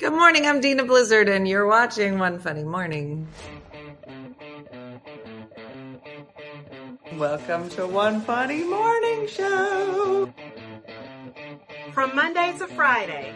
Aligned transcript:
Good 0.00 0.14
morning, 0.14 0.46
I'm 0.46 0.62
Dina 0.62 0.86
Blizzard, 0.86 1.28
and 1.28 1.46
you're 1.46 1.66
watching 1.66 2.18
One 2.18 2.38
Funny 2.38 2.64
Morning. 2.64 3.28
Welcome 7.18 7.68
to 7.68 7.86
One 7.86 8.22
Funny 8.22 8.64
Morning 8.64 9.26
Show. 9.28 10.32
From 11.92 12.16
Monday 12.16 12.56
to 12.56 12.66
Friday. 12.68 13.34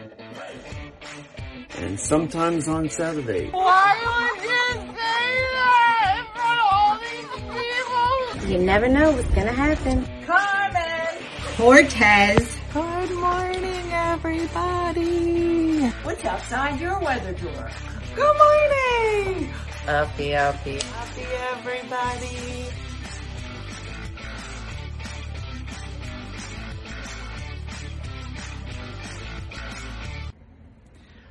And 1.77 1.99
sometimes 1.99 2.67
on 2.67 2.89
Saturday. 2.89 3.51
Why 3.51 4.31
would 4.33 4.43
you 4.43 4.95
say 4.97 5.27
that 5.53 6.17
in 6.17 6.25
front 6.33 6.59
of 6.61 6.67
all 6.73 6.97
these 6.97 8.41
people? 8.41 8.51
You 8.51 8.57
never 8.65 8.87
know 8.87 9.11
what's 9.11 9.29
gonna 9.35 9.51
happen. 9.53 10.03
Carmen! 10.25 11.23
Cortez. 11.57 12.57
Good 12.73 13.11
morning, 13.11 13.91
everybody. 13.91 15.44
What's 16.05 16.23
outside 16.23 16.79
your 16.79 16.99
weather 16.99 17.33
door? 17.33 17.71
Good 18.15 18.37
morning. 18.37 19.51
Uppy, 19.87 20.35
uppy, 20.35 20.77
uppy, 20.77 21.21
everybody. 21.49 22.65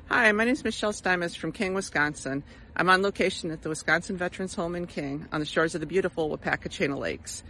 Hi, 0.08 0.32
my 0.32 0.44
name 0.44 0.54
is 0.54 0.64
Michelle 0.64 0.92
Steinmetz 0.92 1.36
from 1.36 1.52
King, 1.52 1.74
Wisconsin. 1.74 2.42
I'm 2.74 2.90
on 2.90 3.02
location 3.02 3.52
at 3.52 3.62
the 3.62 3.68
Wisconsin 3.68 4.16
Veterans 4.16 4.56
Home 4.56 4.74
in 4.74 4.88
King 4.88 5.28
on 5.30 5.38
the 5.38 5.46
shores 5.46 5.76
of 5.76 5.82
the 5.82 5.86
beautiful 5.86 6.36
Waupaca 6.36 6.68
Chain 6.68 6.90
O' 6.90 6.98
Lakes. 6.98 7.44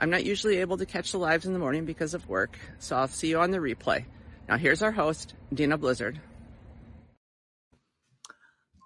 I'm 0.00 0.10
not 0.10 0.24
usually 0.24 0.56
able 0.56 0.78
to 0.78 0.86
catch 0.86 1.12
the 1.12 1.18
lives 1.18 1.46
in 1.46 1.52
the 1.52 1.60
morning 1.60 1.84
because 1.84 2.14
of 2.14 2.28
work, 2.28 2.58
so 2.80 2.96
I'll 2.96 3.06
see 3.06 3.28
you 3.28 3.38
on 3.38 3.52
the 3.52 3.58
replay. 3.58 4.06
Now 4.48 4.56
here's 4.56 4.82
our 4.82 4.90
host, 4.90 5.34
Dina 5.54 5.78
Blizzard. 5.78 6.20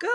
Good 0.02 0.11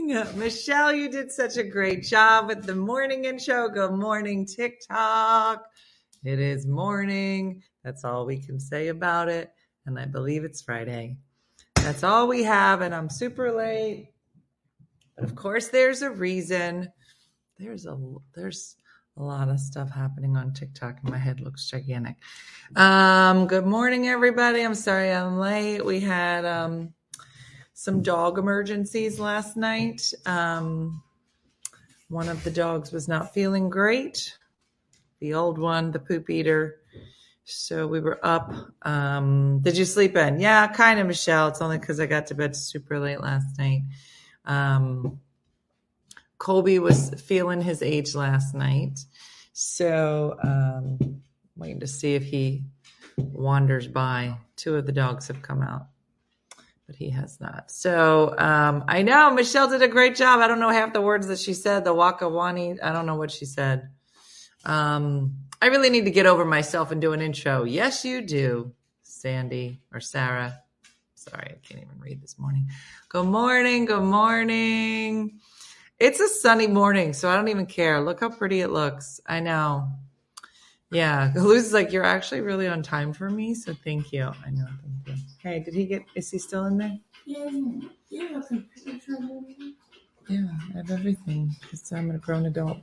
morning. 0.00 0.38
Michelle, 0.38 0.94
you 0.94 1.10
did 1.10 1.30
such 1.30 1.58
a 1.58 1.62
great 1.62 2.02
job 2.02 2.46
with 2.46 2.64
the 2.64 2.74
morning 2.74 3.26
intro. 3.26 3.68
Good 3.68 3.92
morning, 3.92 4.46
TikTok. 4.46 5.66
It 6.24 6.38
is 6.38 6.66
morning. 6.66 7.62
That's 7.84 8.04
all 8.04 8.24
we 8.24 8.38
can 8.38 8.58
say 8.58 8.88
about 8.88 9.28
it. 9.28 9.52
And 9.84 9.98
I 9.98 10.06
believe 10.06 10.44
it's 10.44 10.62
Friday. 10.62 11.18
That's 11.74 12.02
all 12.02 12.26
we 12.26 12.42
have. 12.44 12.80
And 12.80 12.94
I'm 12.94 13.10
super 13.10 13.52
late. 13.52 14.08
But 15.14 15.24
of 15.26 15.34
course, 15.34 15.68
there's 15.68 16.00
a 16.00 16.08
reason. 16.08 16.88
There's 17.58 17.84
a, 17.84 17.98
there's, 18.34 18.76
a 19.18 19.22
lot 19.22 19.50
of 19.50 19.60
stuff 19.60 19.90
happening 19.90 20.38
on 20.38 20.54
TikTok 20.54 20.96
and 21.02 21.10
my 21.10 21.18
head 21.18 21.38
looks 21.38 21.70
gigantic. 21.70 22.16
Um, 22.74 23.46
good 23.46 23.66
morning, 23.66 24.08
everybody. 24.08 24.62
I'm 24.62 24.74
sorry 24.74 25.12
I'm 25.12 25.38
late. 25.38 25.84
We 25.84 26.00
had 26.00 26.44
um, 26.44 26.94
some 27.84 28.00
dog 28.00 28.38
emergencies 28.38 29.20
last 29.20 29.58
night. 29.58 30.10
Um, 30.24 31.02
one 32.08 32.30
of 32.30 32.42
the 32.42 32.50
dogs 32.50 32.92
was 32.92 33.08
not 33.08 33.34
feeling 33.34 33.68
great. 33.68 34.38
The 35.20 35.34
old 35.34 35.58
one, 35.58 35.90
the 35.90 35.98
poop 35.98 36.30
eater. 36.30 36.80
So 37.44 37.86
we 37.86 38.00
were 38.00 38.18
up. 38.22 38.50
Um, 38.80 39.60
did 39.60 39.76
you 39.76 39.84
sleep 39.84 40.16
in? 40.16 40.40
Yeah, 40.40 40.66
kind 40.68 40.98
of, 40.98 41.06
Michelle. 41.06 41.48
It's 41.48 41.60
only 41.60 41.76
because 41.76 42.00
I 42.00 42.06
got 42.06 42.28
to 42.28 42.34
bed 42.34 42.56
super 42.56 42.98
late 42.98 43.20
last 43.20 43.58
night. 43.58 43.82
Um, 44.46 45.20
Colby 46.38 46.78
was 46.78 47.10
feeling 47.20 47.60
his 47.60 47.82
age 47.82 48.14
last 48.14 48.54
night. 48.54 48.98
So, 49.52 50.38
um, 50.42 51.20
waiting 51.54 51.80
to 51.80 51.86
see 51.86 52.14
if 52.14 52.24
he 52.24 52.62
wanders 53.18 53.86
by. 53.86 54.38
Two 54.56 54.76
of 54.76 54.86
the 54.86 54.92
dogs 54.92 55.28
have 55.28 55.42
come 55.42 55.60
out, 55.60 55.88
but 56.86 56.96
he 56.96 57.10
has 57.10 57.40
not. 57.40 57.70
So, 57.70 58.34
um, 58.38 58.84
I 58.88 59.02
know 59.02 59.32
Michelle 59.32 59.68
did 59.68 59.82
a 59.82 59.88
great 59.88 60.16
job. 60.16 60.40
I 60.40 60.48
don't 60.48 60.60
know 60.60 60.70
half 60.70 60.92
the 60.92 61.00
words 61.00 61.26
that 61.28 61.38
she 61.38 61.54
said, 61.54 61.84
the 61.84 61.94
Wakawani. 61.94 62.78
I 62.82 62.92
don't 62.92 63.06
know 63.06 63.16
what 63.16 63.30
she 63.30 63.46
said. 63.46 63.90
Um, 64.64 65.36
I 65.60 65.66
really 65.66 65.90
need 65.90 66.04
to 66.04 66.10
get 66.10 66.26
over 66.26 66.44
myself 66.44 66.90
and 66.90 67.00
do 67.00 67.12
an 67.12 67.20
intro. 67.20 67.64
Yes, 67.64 68.04
you 68.04 68.20
do, 68.20 68.72
Sandy 69.02 69.80
or 69.92 70.00
Sarah. 70.00 70.60
Sorry, 71.14 71.54
I 71.56 71.66
can't 71.66 71.82
even 71.82 71.98
read 71.98 72.20
this 72.22 72.38
morning. 72.38 72.68
Good 73.08 73.26
morning. 73.26 73.86
Good 73.86 74.02
morning. 74.02 75.40
It's 75.98 76.20
a 76.20 76.28
sunny 76.28 76.66
morning, 76.66 77.14
so 77.14 77.30
I 77.30 77.36
don't 77.36 77.48
even 77.48 77.66
care. 77.66 78.00
Look 78.02 78.20
how 78.20 78.28
pretty 78.28 78.60
it 78.60 78.68
looks. 78.68 79.20
I 79.26 79.40
know. 79.40 79.88
Yeah, 80.94 81.32
Luz 81.36 81.66
is 81.66 81.72
like, 81.72 81.92
you're 81.92 82.04
actually 82.04 82.40
really 82.40 82.68
on 82.68 82.82
time 82.82 83.12
for 83.12 83.28
me, 83.28 83.54
so 83.54 83.74
thank 83.84 84.12
you. 84.12 84.30
I 84.46 84.50
know, 84.50 84.66
thank 85.04 85.18
you. 85.18 85.24
Hey, 85.42 85.58
did 85.60 85.74
he 85.74 85.86
get, 85.86 86.04
is 86.14 86.30
he 86.30 86.38
still 86.38 86.66
in 86.66 86.78
there? 86.78 86.96
Yeah, 87.26 87.50
yeah, 88.10 88.40
Yeah, 90.28 90.46
I 90.72 90.76
have 90.78 90.90
everything 90.90 91.50
because 91.60 91.90
I'm 91.92 92.10
a 92.12 92.18
grown 92.18 92.46
adult. 92.46 92.78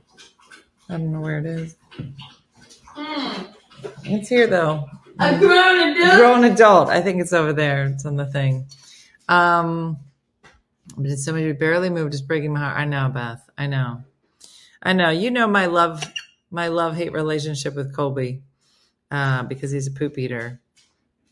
I 0.90 0.98
don't 0.98 1.10
know 1.12 1.20
where 1.20 1.38
it 1.38 1.46
is. 1.46 1.76
It's 4.04 4.28
here 4.28 4.46
though. 4.46 4.88
A 5.18 5.38
grown 5.38 5.96
adult. 5.96 6.16
Grown 6.16 6.44
adult. 6.44 6.88
I 6.90 7.00
think 7.00 7.20
it's 7.20 7.32
over 7.32 7.52
there. 7.52 7.86
It's 7.86 8.04
on 8.04 8.16
the 8.16 8.26
thing. 8.26 8.66
Um, 9.28 9.98
but 10.96 11.06
it's 11.06 11.24
somebody 11.24 11.46
who 11.46 11.54
barely 11.54 11.88
moved 11.88 12.12
It's 12.12 12.22
breaking 12.22 12.52
my 12.52 12.60
heart. 12.60 12.76
I 12.76 12.84
know, 12.84 13.08
Beth. 13.08 13.48
I 13.56 13.66
know. 13.66 14.02
I 14.82 14.92
know. 14.92 15.10
You 15.10 15.30
know 15.30 15.46
my 15.46 15.66
love, 15.66 16.04
my 16.52 16.68
love 16.68 16.94
hate 16.94 17.12
relationship 17.12 17.74
with 17.74 17.96
Colby, 17.96 18.42
uh, 19.10 19.42
because 19.42 19.72
he's 19.72 19.88
a 19.88 19.90
poop 19.90 20.16
eater. 20.18 20.60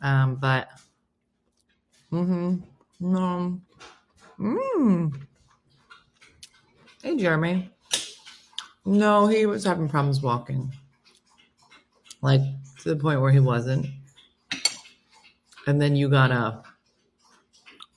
Um, 0.03 0.37
but, 0.37 0.69
mm-hmm. 2.11 2.57
No. 3.01 3.61
Mm. 4.39 5.15
Hey, 7.03 7.17
Jeremy. 7.17 7.71
No, 8.85 9.27
he 9.27 9.47
was 9.47 9.65
having 9.65 9.89
problems 9.89 10.21
walking. 10.21 10.73
Like 12.23 12.41
to 12.83 12.89
the 12.89 12.97
point 12.97 13.21
where 13.21 13.33
he 13.33 13.41
wasn't. 13.41 13.87
And 15.67 15.81
then 15.81 15.97
you 15.97 16.09
gotta 16.09 16.63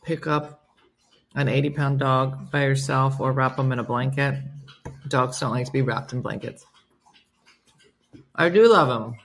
pick 0.03 0.28
up 0.28 0.67
an 1.35 1.47
80 1.47 1.69
pound 1.72 2.00
dog 2.00 2.51
by 2.51 2.63
yourself 2.63 3.19
or 3.19 3.31
wrap 3.31 3.57
them 3.57 3.72
in 3.72 3.79
a 3.79 3.84
blanket. 3.84 4.41
Dogs 5.07 5.40
don't 5.40 5.51
like 5.51 5.66
to 5.66 5.72
be 5.72 5.81
wrapped 5.81 6.13
in 6.13 6.22
blankets. 6.22 6.66
I 8.35 8.49
do 8.49 8.67
love 8.67 8.89
him, 8.89 9.16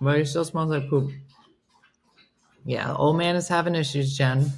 but 0.00 0.18
he 0.18 0.24
still 0.24 0.44
smells 0.44 0.70
like 0.70 0.88
poop. 0.88 1.12
Yeah, 2.64 2.92
old 2.94 3.16
man 3.16 3.36
is 3.36 3.48
having 3.48 3.74
issues, 3.74 4.16
Jen. 4.16 4.52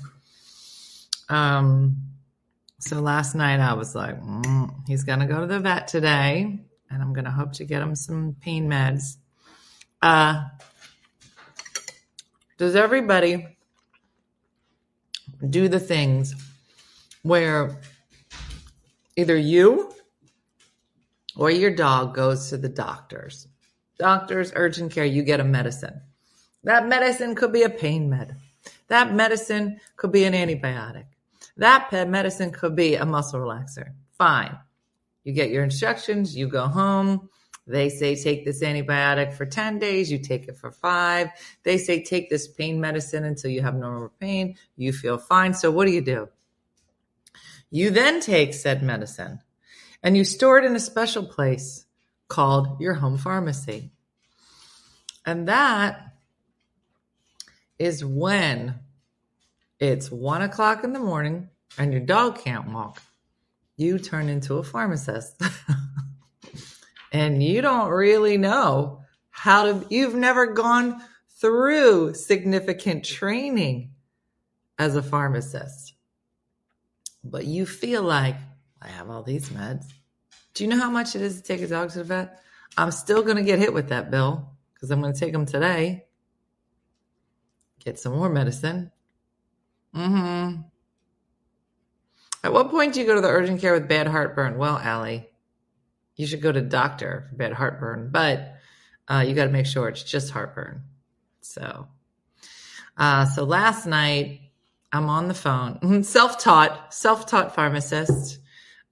Um, 1.28 1.96
so 2.78 3.00
last 3.00 3.34
night 3.34 3.60
I 3.60 3.74
was 3.74 3.94
like, 3.94 4.20
mm, 4.20 4.74
he's 4.86 5.04
gonna 5.04 5.26
go 5.26 5.40
to 5.40 5.46
the 5.46 5.60
vet 5.60 5.86
today, 5.86 6.60
and 6.90 7.02
I'm 7.02 7.12
gonna 7.12 7.30
hope 7.30 7.52
to 7.54 7.64
get 7.64 7.82
him 7.82 7.94
some 7.94 8.36
pain 8.40 8.68
meds. 8.68 9.16
Uh, 10.00 10.44
does 12.56 12.74
everybody 12.74 13.58
do 15.48 15.68
the 15.68 15.80
things 15.80 16.34
where 17.22 17.80
either 19.16 19.36
you 19.36 19.92
or 21.40 21.50
your 21.50 21.74
dog 21.74 22.14
goes 22.14 22.50
to 22.50 22.58
the 22.58 22.68
doctors. 22.68 23.48
Doctors, 23.98 24.52
urgent 24.54 24.92
care, 24.92 25.06
you 25.06 25.22
get 25.22 25.40
a 25.40 25.44
medicine. 25.44 26.02
That 26.64 26.86
medicine 26.86 27.34
could 27.34 27.50
be 27.50 27.62
a 27.62 27.70
pain 27.70 28.10
med. 28.10 28.36
That 28.88 29.14
medicine 29.14 29.80
could 29.96 30.12
be 30.12 30.24
an 30.24 30.34
antibiotic. 30.34 31.06
That 31.56 31.90
medicine 32.10 32.50
could 32.50 32.76
be 32.76 32.94
a 32.96 33.06
muscle 33.06 33.40
relaxer. 33.40 33.94
Fine. 34.18 34.58
You 35.24 35.32
get 35.32 35.48
your 35.48 35.64
instructions, 35.64 36.36
you 36.36 36.46
go 36.46 36.66
home. 36.66 37.30
They 37.66 37.88
say 37.88 38.16
take 38.16 38.44
this 38.44 38.62
antibiotic 38.62 39.32
for 39.32 39.46
10 39.46 39.78
days, 39.78 40.12
you 40.12 40.18
take 40.18 40.46
it 40.46 40.58
for 40.58 40.70
five. 40.70 41.30
They 41.62 41.78
say 41.78 42.02
take 42.02 42.28
this 42.28 42.48
pain 42.48 42.78
medicine 42.78 43.24
until 43.24 43.50
you 43.50 43.62
have 43.62 43.76
no 43.76 43.90
more 43.90 44.12
pain. 44.20 44.56
You 44.76 44.92
feel 44.92 45.16
fine. 45.16 45.54
So 45.54 45.70
what 45.70 45.86
do 45.86 45.92
you 45.92 46.02
do? 46.02 46.28
You 47.70 47.88
then 47.88 48.20
take 48.20 48.52
said 48.52 48.82
medicine 48.82 49.40
and 50.02 50.16
you 50.16 50.24
store 50.24 50.58
it 50.58 50.64
in 50.64 50.74
a 50.74 50.80
special 50.80 51.24
place 51.24 51.84
called 52.28 52.80
your 52.80 52.94
home 52.94 53.18
pharmacy. 53.18 53.90
And 55.26 55.48
that 55.48 56.14
is 57.78 58.04
when 58.04 58.78
it's 59.78 60.10
one 60.10 60.42
o'clock 60.42 60.84
in 60.84 60.92
the 60.92 61.00
morning 61.00 61.48
and 61.78 61.92
your 61.92 62.02
dog 62.02 62.42
can't 62.42 62.72
walk. 62.72 63.02
You 63.76 63.98
turn 63.98 64.28
into 64.28 64.56
a 64.56 64.62
pharmacist. 64.62 65.40
and 67.12 67.42
you 67.42 67.62
don't 67.62 67.90
really 67.90 68.36
know 68.36 69.02
how 69.30 69.64
to, 69.64 69.86
you've 69.88 70.14
never 70.14 70.48
gone 70.48 71.00
through 71.40 72.14
significant 72.14 73.04
training 73.04 73.92
as 74.78 74.96
a 74.96 75.02
pharmacist. 75.02 75.94
But 77.24 77.46
you 77.46 77.66
feel 77.66 78.02
like, 78.02 78.36
I 78.82 78.88
have 78.88 79.10
all 79.10 79.22
these 79.22 79.48
meds. 79.50 79.86
Do 80.54 80.64
you 80.64 80.70
know 80.70 80.78
how 80.78 80.90
much 80.90 81.14
it 81.14 81.22
is 81.22 81.36
to 81.36 81.42
take 81.42 81.60
a 81.60 81.66
dog 81.66 81.90
to 81.90 81.98
the 81.98 82.04
vet? 82.04 82.40
I'm 82.76 82.90
still 82.90 83.22
going 83.22 83.36
to 83.36 83.42
get 83.42 83.58
hit 83.58 83.74
with 83.74 83.88
that 83.88 84.10
bill 84.10 84.50
because 84.74 84.90
I'm 84.90 85.00
going 85.00 85.12
to 85.12 85.18
take 85.18 85.32
them 85.32 85.46
today, 85.46 86.06
get 87.84 87.98
some 87.98 88.14
more 88.14 88.28
medicine, 88.28 88.90
Mm-hmm. 89.94 90.60
At 92.42 92.52
what 92.52 92.70
point 92.70 92.94
do 92.94 93.00
you 93.00 93.06
go 93.06 93.14
to 93.14 93.20
the 93.20 93.28
urgent 93.28 93.60
care 93.60 93.74
with 93.74 93.88
bad 93.88 94.06
heartburn? 94.06 94.56
Well, 94.56 94.78
Allie, 94.78 95.28
you 96.16 96.26
should 96.26 96.40
go 96.40 96.52
to 96.52 96.60
doctor 96.60 97.26
for 97.28 97.36
bad 97.36 97.52
heartburn, 97.52 98.10
but 98.10 98.56
uh, 99.08 99.24
you 99.26 99.34
got 99.34 99.44
to 99.44 99.50
make 99.50 99.66
sure 99.66 99.88
it's 99.88 100.02
just 100.02 100.30
heartburn. 100.30 100.82
So, 101.40 101.88
uh, 102.96 103.26
so 103.26 103.44
last 103.44 103.86
night 103.86 104.40
I'm 104.92 105.08
on 105.08 105.28
the 105.28 105.34
phone, 105.34 106.02
self-taught, 106.04 106.94
self-taught 106.94 107.54
pharmacist. 107.54 108.38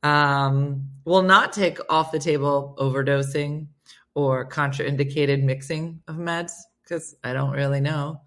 Um, 0.03 0.91
will 1.05 1.23
not 1.23 1.53
take 1.53 1.79
off 1.91 2.13
the 2.13 2.19
table 2.19 2.77
overdosing 2.79 3.67
or 4.15 4.49
contraindicated 4.49 5.43
mixing 5.43 6.03
of 6.07 6.17
meds 6.17 6.53
because 6.83 7.17
I 7.25 7.33
don't 7.33 7.53
really 7.53 7.81
know. 7.81 8.21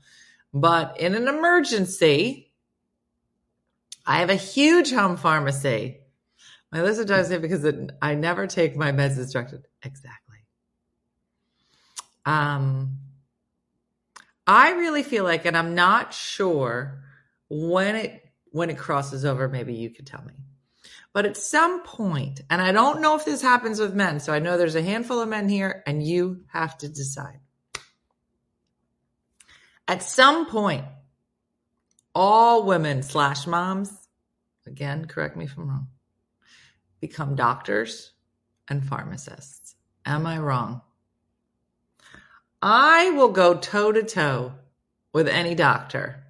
But 0.54 1.00
in 1.00 1.16
an 1.16 1.28
emergency, 1.28 2.52
I 4.06 4.20
have 4.20 4.30
a 4.30 4.36
huge 4.36 4.92
home 4.92 5.18
pharmacy. 5.18 6.00
My 6.72 6.82
listener 6.82 7.06
does 7.06 7.28
say 7.28 7.38
because 7.38 7.64
it, 7.64 7.92
I 8.02 8.16
never 8.16 8.48
take 8.48 8.76
my 8.76 8.92
meds 8.92 9.18
as 9.18 9.32
directed. 9.32 9.68
Exactly. 9.84 10.38
Um, 12.26 12.98
I 14.48 14.72
really 14.72 15.04
feel 15.04 15.24
like, 15.24 15.46
and 15.46 15.58
I'm 15.58 15.76
not 15.76 16.14
sure 16.14 17.04
when 17.50 17.96
it 17.96 18.24
when 18.52 18.70
it 18.70 18.78
crosses 18.78 19.26
over. 19.26 19.48
Maybe 19.48 19.74
you 19.74 19.90
could 19.90 20.08
tell 20.08 20.24
me. 20.24 20.34
But 21.14 21.26
at 21.26 21.36
some 21.36 21.84
point, 21.84 22.42
and 22.50 22.62
I 22.62 22.72
don't 22.72 23.02
know 23.02 23.16
if 23.16 23.26
this 23.26 23.42
happens 23.42 23.80
with 23.80 23.94
men, 23.94 24.20
so 24.20 24.32
I 24.32 24.40
know 24.40 24.58
there's 24.58 24.76
a 24.76 24.82
handful 24.82 25.20
of 25.20 25.28
men 25.28 25.50
here, 25.50 25.84
and 25.86 26.02
you 26.02 26.46
have 26.48 26.78
to 26.80 26.88
decide. 26.88 27.40
At 29.88 30.04
some 30.04 30.46
point, 30.46 30.86
all 32.16 32.64
women 32.64 33.04
slash 33.04 33.46
moms, 33.46 33.92
again, 34.66 35.06
correct 35.06 35.36
me 35.36 35.46
if 35.46 35.58
I'm 35.58 35.68
wrong, 35.68 35.88
become 37.02 37.36
doctors 37.36 38.12
and 38.70 38.86
pharmacists. 38.86 39.76
Am 40.06 40.26
I 40.26 40.38
wrong? 40.38 40.82
I 42.62 43.10
will 43.12 43.30
go 43.30 43.56
toe 43.56 43.92
to 43.92 44.04
toe 44.04 44.54
with 45.14 45.28
any 45.28 45.56
doctor 45.56 46.24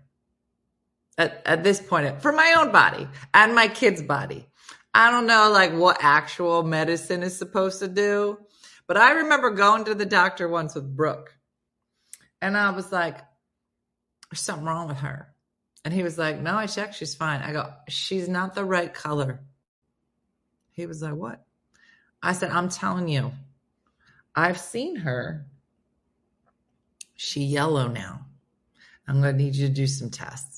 at, 1.17 1.41
at 1.45 1.63
this 1.63 1.79
point 1.79 2.21
for 2.21 2.31
my 2.31 2.55
own 2.57 2.71
body 2.71 3.07
and 3.33 3.53
my 3.53 3.67
kid's 3.67 4.01
body. 4.01 4.47
I 4.93 5.11
don't 5.11 5.27
know 5.27 5.51
like 5.51 5.73
what 5.73 5.97
actual 6.01 6.63
medicine 6.63 7.23
is 7.23 7.37
supposed 7.37 7.79
to 7.79 7.87
do, 7.87 8.39
but 8.87 8.97
I 8.97 9.11
remember 9.11 9.51
going 9.51 9.85
to 9.85 9.95
the 9.95 10.05
doctor 10.05 10.47
once 10.49 10.75
with 10.75 10.95
Brooke 10.95 11.37
and 12.41 12.57
I 12.57 12.71
was 12.71 12.91
like, 12.91 13.17
there's 14.29 14.41
something 14.41 14.65
wrong 14.65 14.87
with 14.87 14.97
her. 14.97 15.33
And 15.83 15.93
he 15.93 16.03
was 16.03 16.17
like, 16.17 16.39
no, 16.39 16.55
I 16.55 16.67
checked. 16.67 16.95
She's 16.95 17.15
fine. 17.15 17.41
I 17.41 17.53
go, 17.53 17.71
she's 17.87 18.27
not 18.27 18.53
the 18.53 18.65
right 18.65 18.93
color. 18.93 19.41
He 20.71 20.85
was 20.85 21.01
like, 21.01 21.15
what? 21.15 21.43
I 22.21 22.33
said, 22.33 22.51
I'm 22.51 22.69
telling 22.69 23.07
you, 23.07 23.31
I've 24.35 24.59
seen 24.59 24.97
her. 24.97 25.45
She 27.15 27.41
yellow 27.41 27.87
now. 27.87 28.25
I'm 29.07 29.21
going 29.21 29.37
to 29.37 29.43
need 29.43 29.55
you 29.55 29.67
to 29.67 29.73
do 29.73 29.87
some 29.87 30.09
tests. 30.09 30.50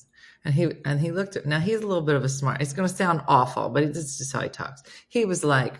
And 0.45 0.53
he 0.53 0.71
and 0.83 0.99
he 0.99 1.11
looked 1.11 1.35
at 1.35 1.45
now 1.45 1.59
he's 1.59 1.79
a 1.79 1.87
little 1.87 2.03
bit 2.03 2.15
of 2.15 2.23
a 2.23 2.29
smart. 2.29 2.61
It's 2.61 2.73
going 2.73 2.87
to 2.87 2.93
sound 2.93 3.21
awful, 3.27 3.69
but 3.69 3.83
it's 3.83 4.17
just 4.17 4.33
how 4.33 4.41
he 4.41 4.49
talks. 4.49 4.83
He 5.07 5.23
was 5.25 5.43
like, 5.43 5.79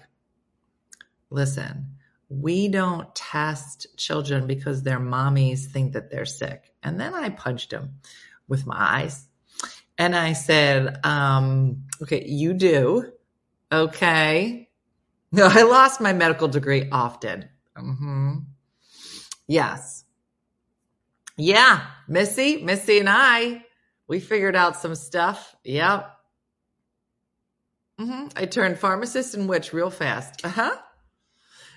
"Listen, 1.30 1.98
we 2.30 2.69
don't 2.69 3.13
test 3.13 3.88
children 3.98 4.48
because 4.48 4.81
their 4.81 5.00
mommies 5.00 5.65
think 5.65 5.94
that 5.94 6.10
they're 6.10 6.25
sick." 6.25 6.71
And 6.81 7.00
then 7.00 7.13
I 7.13 7.30
punched 7.30 7.71
him 7.71 8.00
with 8.48 8.65
my 8.65 8.77
eyes, 8.77 9.27
and 9.98 10.15
I 10.15 10.31
said, 10.31 11.06
um, 11.06 11.83
"Okay, 12.01 12.25
you 12.25 12.54
do, 12.54 13.12
okay." 13.71 14.69
No, 15.33 15.48
I 15.51 15.63
lost 15.63 16.00
my 16.00 16.13
medical 16.13 16.48
degree 16.48 16.88
often. 16.92 17.50
Mm-hmm. 17.75 18.36
Yes. 19.48 20.06
Yeah, 21.36 21.88
Missy, 22.07 22.62
Missy 22.63 23.00
and 23.00 23.10
I 23.10 23.62
we 24.13 24.19
figured 24.19 24.56
out 24.56 24.80
some 24.80 24.94
stuff. 24.94 25.56
Yep. 25.63 26.07
Mm-hmm. 28.00 28.27
I 28.36 28.45
turned 28.45 28.77
pharmacist 28.77 29.33
and 29.33 29.50
witch 29.50 29.74
real 29.74 29.89
fast. 29.89 30.45
Uh 30.45 30.50
huh. 30.50 30.77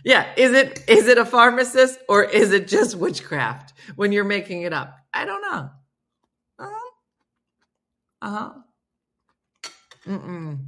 Yeah. 0.05 0.27
Is 0.37 0.53
it 0.53 0.85
is 0.87 1.09
it 1.09 1.17
a 1.17 1.25
pharmacist 1.25 1.99
or 2.11 2.25
is 2.25 2.53
it 2.53 2.69
just 2.69 2.95
witchcraft 2.95 3.73
when 3.95 4.13
you're 4.13 4.23
making 4.25 4.63
it 4.63 4.75
up? 4.75 4.99
I 5.15 5.25
don't 5.25 5.41
know. 5.41 5.71
Uh 6.59 6.69
huh. 6.71 6.91
Uh 8.21 8.31
huh. 8.31 8.53
Mm-mm. 10.07 10.59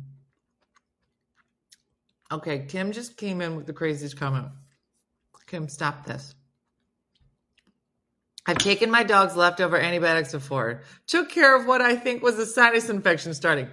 Okay, 2.33 2.65
Kim 2.67 2.93
just 2.93 3.19
came 3.19 3.43
in 3.43 3.57
with 3.57 3.67
the 3.67 3.75
craziest 3.75 4.17
comment. 4.17 4.47
Kim, 5.47 5.69
stop 5.69 6.07
this. 6.07 6.35
I've 8.49 8.57
taken 8.57 8.91
my 8.91 9.03
dog's 9.03 9.37
leftover 9.37 9.77
antibiotics 9.77 10.33
before. 10.33 10.81
Took 11.07 11.29
care 11.29 11.55
of 11.55 11.67
what 11.67 11.83
I 11.83 11.97
think 11.97 12.23
was 12.23 12.39
a 12.39 12.47
sinus 12.47 12.89
infection 12.89 13.35
starting. 13.35 13.69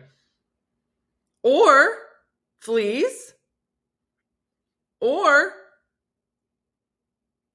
Or 1.43 1.87
fleas. 2.59 3.33
Or 4.99 5.53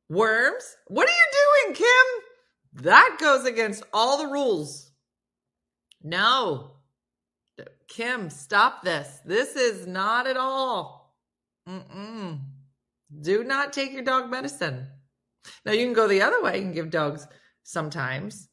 worms. 0.09 0.77
What 0.89 1.11
are 1.11 1.13
you 1.13 1.67
doing, 1.67 1.75
Kim? 1.75 2.85
That 2.85 3.19
goes 3.21 3.45
against 3.45 3.83
all 3.93 4.17
the 4.17 4.33
rules. 4.33 4.91
No. 6.03 6.71
Kim, 7.87 8.31
stop 8.31 8.83
this. 8.83 9.21
This 9.27 9.57
is 9.57 9.87
not 9.87 10.27
at 10.27 10.39
all. 10.39 11.15
Mm-mm. 11.69 12.41
Do 13.21 13.45
not 13.45 13.75
take 13.75 13.93
your 13.93 14.05
dog 14.05 14.31
medicine. 14.31 14.87
Now 15.65 15.73
you 15.73 15.85
can 15.85 15.95
go 15.95 16.09
the 16.09 16.23
other 16.23 16.43
way. 16.43 16.61
Can 16.61 16.73
give 16.73 16.91
dogs 16.91 17.27
sometimes. 17.63 18.49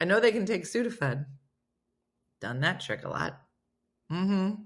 I 0.00 0.04
know 0.04 0.20
they 0.20 0.32
can 0.32 0.46
take 0.46 0.64
Sudafed. 0.64 1.24
Done 2.40 2.60
that 2.60 2.80
trick 2.80 3.04
a 3.04 3.08
lot. 3.08 3.40
Mm-hmm. 4.10 4.62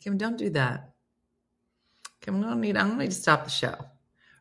Kim, 0.00 0.16
don't 0.16 0.38
do 0.38 0.50
that. 0.50 0.92
Kim, 2.20 2.36
I'm 2.36 2.42
gonna 2.42 2.56
need 2.56 2.76
I'm 2.76 2.88
gonna 2.88 3.02
need 3.02 3.10
to 3.10 3.16
stop 3.16 3.44
the 3.44 3.50
show. 3.50 3.76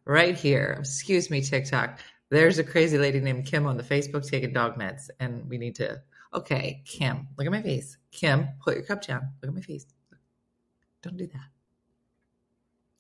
Right 0.06 0.36
here. 0.36 0.78
Excuse 0.80 1.30
me, 1.30 1.42
TikTok. 1.42 2.00
There's 2.30 2.60
a 2.60 2.64
crazy 2.64 2.98
lady 2.98 3.20
named 3.20 3.46
Kim 3.46 3.66
on 3.66 3.78
the 3.78 3.84
Facebook 3.84 4.28
taking 4.28 4.54
dog 4.54 4.78
meds, 4.78 5.10
and 5.20 5.48
we 5.50 5.58
need 5.58 5.76
to 5.76 6.02
okay, 6.34 6.82
Kim, 6.86 7.28
look 7.38 7.46
at 7.46 7.52
my 7.52 7.62
face. 7.62 7.98
Kim, 8.12 8.48
put 8.62 8.76
your 8.76 8.84
cup 8.84 9.06
down. 9.06 9.30
Look 9.42 9.50
at 9.50 9.56
my 9.56 9.62
face. 9.62 9.86
Don't 11.02 11.18
do 11.18 11.28
that. 11.28 11.50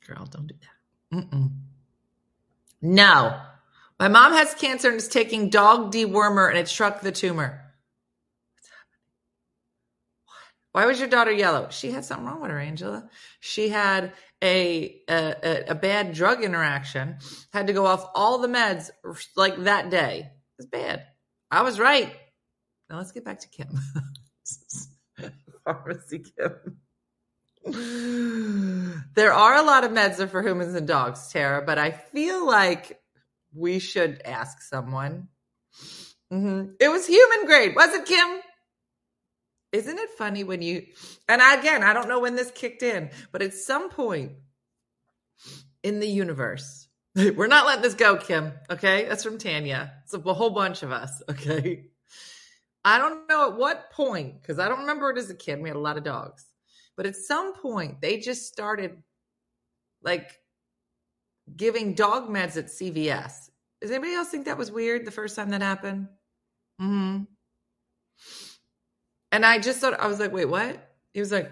Girl, 0.07 0.25
don't 0.25 0.47
do 0.47 0.55
that. 0.61 1.17
Mm-mm. 1.17 1.51
No. 2.81 3.41
My 3.99 4.07
mom 4.09 4.33
has 4.33 4.53
cancer 4.53 4.89
and 4.89 4.97
is 4.97 5.07
taking 5.07 5.49
dog 5.49 5.91
dewormer 5.91 6.49
and 6.49 6.57
it 6.57 6.67
struck 6.67 7.01
the 7.01 7.11
tumor. 7.11 7.63
What's 8.53 8.69
happening? 8.69 9.01
What? 10.25 10.83
Why 10.83 10.85
was 10.85 10.99
your 10.99 11.09
daughter 11.09 11.31
yellow? 11.31 11.69
She 11.71 11.91
had 11.91 12.05
something 12.05 12.27
wrong 12.27 12.41
with 12.41 12.51
her, 12.51 12.59
Angela. 12.59 13.09
She 13.39 13.69
had 13.69 14.13
a, 14.43 15.01
a, 15.09 15.63
a 15.69 15.75
bad 15.75 16.13
drug 16.13 16.43
interaction, 16.43 17.17
had 17.51 17.67
to 17.67 17.73
go 17.73 17.87
off 17.87 18.07
all 18.13 18.37
the 18.37 18.47
meds 18.47 18.91
like 19.35 19.57
that 19.63 19.89
day. 19.89 20.29
It's 20.59 20.67
bad. 20.67 21.03
I 21.49 21.63
was 21.63 21.79
right. 21.79 22.15
Now 22.89 22.97
let's 22.97 23.11
get 23.11 23.25
back 23.25 23.39
to 23.39 23.47
Kim. 23.49 23.79
Pharmacy 25.65 26.19
Kim. 26.19 26.77
There 29.15 29.33
are 29.33 29.55
a 29.55 29.63
lot 29.63 29.83
of 29.83 29.91
meds 29.91 30.25
for 30.29 30.41
humans 30.41 30.75
and 30.75 30.87
dogs, 30.87 31.27
Tara, 31.29 31.63
but 31.65 31.77
I 31.77 31.91
feel 31.91 32.45
like 32.45 33.01
we 33.53 33.79
should 33.79 34.21
ask 34.25 34.61
someone. 34.61 35.27
Mm-hmm. 36.31 36.71
It 36.79 36.89
was 36.89 37.07
human 37.07 37.45
grade, 37.45 37.75
was 37.75 37.93
it, 37.93 38.05
Kim? 38.05 38.39
Isn't 39.71 39.97
it 39.97 40.09
funny 40.17 40.43
when 40.43 40.61
you, 40.61 40.85
and 41.27 41.41
again, 41.41 41.83
I 41.83 41.93
don't 41.93 42.07
know 42.07 42.19
when 42.19 42.35
this 42.35 42.51
kicked 42.51 42.83
in, 42.83 43.09
but 43.31 43.41
at 43.41 43.53
some 43.53 43.89
point 43.89 44.33
in 45.83 45.99
the 45.99 46.07
universe, 46.07 46.87
we're 47.35 47.47
not 47.47 47.65
letting 47.65 47.81
this 47.81 47.95
go, 47.95 48.17
Kim. 48.17 48.53
Okay. 48.69 49.05
That's 49.07 49.23
from 49.23 49.37
Tanya. 49.37 49.93
It's 50.03 50.13
a 50.13 50.19
whole 50.19 50.51
bunch 50.51 50.83
of 50.83 50.91
us. 50.91 51.21
Okay. 51.29 51.85
I 52.85 52.99
don't 52.99 53.27
know 53.27 53.49
at 53.49 53.57
what 53.57 53.91
point, 53.91 54.41
because 54.41 54.59
I 54.59 54.69
don't 54.69 54.81
remember 54.81 55.09
it 55.09 55.17
as 55.17 55.29
a 55.29 55.35
kid. 55.35 55.61
We 55.61 55.67
had 55.67 55.75
a 55.75 55.79
lot 55.79 55.97
of 55.97 56.05
dogs. 56.05 56.45
But 56.95 57.05
at 57.05 57.17
some 57.17 57.53
point, 57.53 57.99
they 57.99 58.17
just 58.17 58.47
started 58.47 59.03
like 60.01 60.31
giving 61.55 61.93
dog 61.93 62.29
meds 62.29 62.57
at 62.57 62.65
CVS. 62.67 63.49
Does 63.81 63.91
anybody 63.91 64.13
else 64.13 64.29
think 64.29 64.45
that 64.45 64.57
was 64.57 64.71
weird 64.71 65.05
the 65.05 65.11
first 65.11 65.35
time 65.35 65.49
that 65.49 65.61
happened? 65.61 66.07
hmm 66.79 67.19
And 69.31 69.45
I 69.45 69.59
just 69.59 69.79
thought, 69.79 69.99
I 69.99 70.07
was 70.07 70.19
like, 70.19 70.31
wait, 70.31 70.45
what? 70.45 70.95
He 71.13 71.19
was 71.19 71.31
like, 71.31 71.51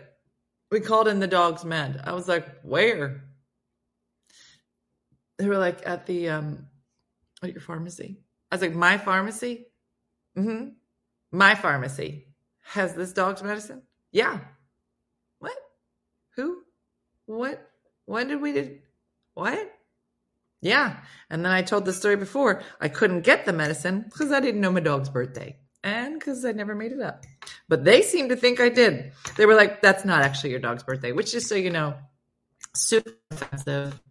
we 0.71 0.79
called 0.79 1.07
in 1.07 1.19
the 1.19 1.27
dog's 1.27 1.63
med. 1.63 2.01
I 2.03 2.13
was 2.13 2.27
like, 2.27 2.47
where? 2.63 3.23
They 5.37 5.47
were 5.47 5.57
like, 5.57 5.85
at 5.85 6.05
the, 6.05 6.29
um, 6.29 6.67
at 7.43 7.51
your 7.51 7.61
pharmacy. 7.61 8.19
I 8.51 8.55
was 8.55 8.61
like, 8.61 8.73
my 8.73 8.97
pharmacy? 8.97 9.67
Mm-hmm. 10.37 10.69
My 11.31 11.55
pharmacy. 11.55 12.27
has 12.63 12.95
this 12.95 13.13
dog's 13.13 13.43
medicine? 13.43 13.83
Yeah. 14.11 14.39
What? 15.39 15.55
Who? 16.35 16.61
What? 17.25 17.69
When 18.05 18.27
did 18.27 18.41
we 18.41 18.53
did? 18.53 18.81
What? 19.33 19.71
Yeah. 20.65 20.97
And 21.29 21.45
then 21.45 21.51
I 21.51 21.61
told 21.61 21.85
the 21.85 21.93
story 21.93 22.15
before. 22.15 22.63
I 22.81 22.87
couldn't 22.87 23.21
get 23.21 23.45
the 23.45 23.53
medicine 23.53 24.03
because 24.09 24.31
I 24.31 24.39
didn't 24.39 24.61
know 24.61 24.71
my 24.71 24.79
dog's 24.79 25.09
birthday 25.09 25.57
and 25.83 26.17
because 26.17 26.43
I 26.43 26.53
never 26.53 26.73
made 26.73 26.91
it 26.91 26.99
up. 27.01 27.23
But 27.69 27.83
they 27.83 28.01
seemed 28.01 28.29
to 28.29 28.35
think 28.35 28.59
I 28.59 28.69
did. 28.69 29.11
They 29.37 29.45
were 29.45 29.53
like, 29.53 29.83
that's 29.83 30.05
not 30.05 30.23
actually 30.23 30.49
your 30.49 30.59
dog's 30.59 30.81
birthday, 30.81 31.11
which 31.11 31.31
just 31.31 31.47
so 31.47 31.53
you 31.53 31.69
know, 31.69 31.93
super 32.73 33.11
offensive. 33.29 34.01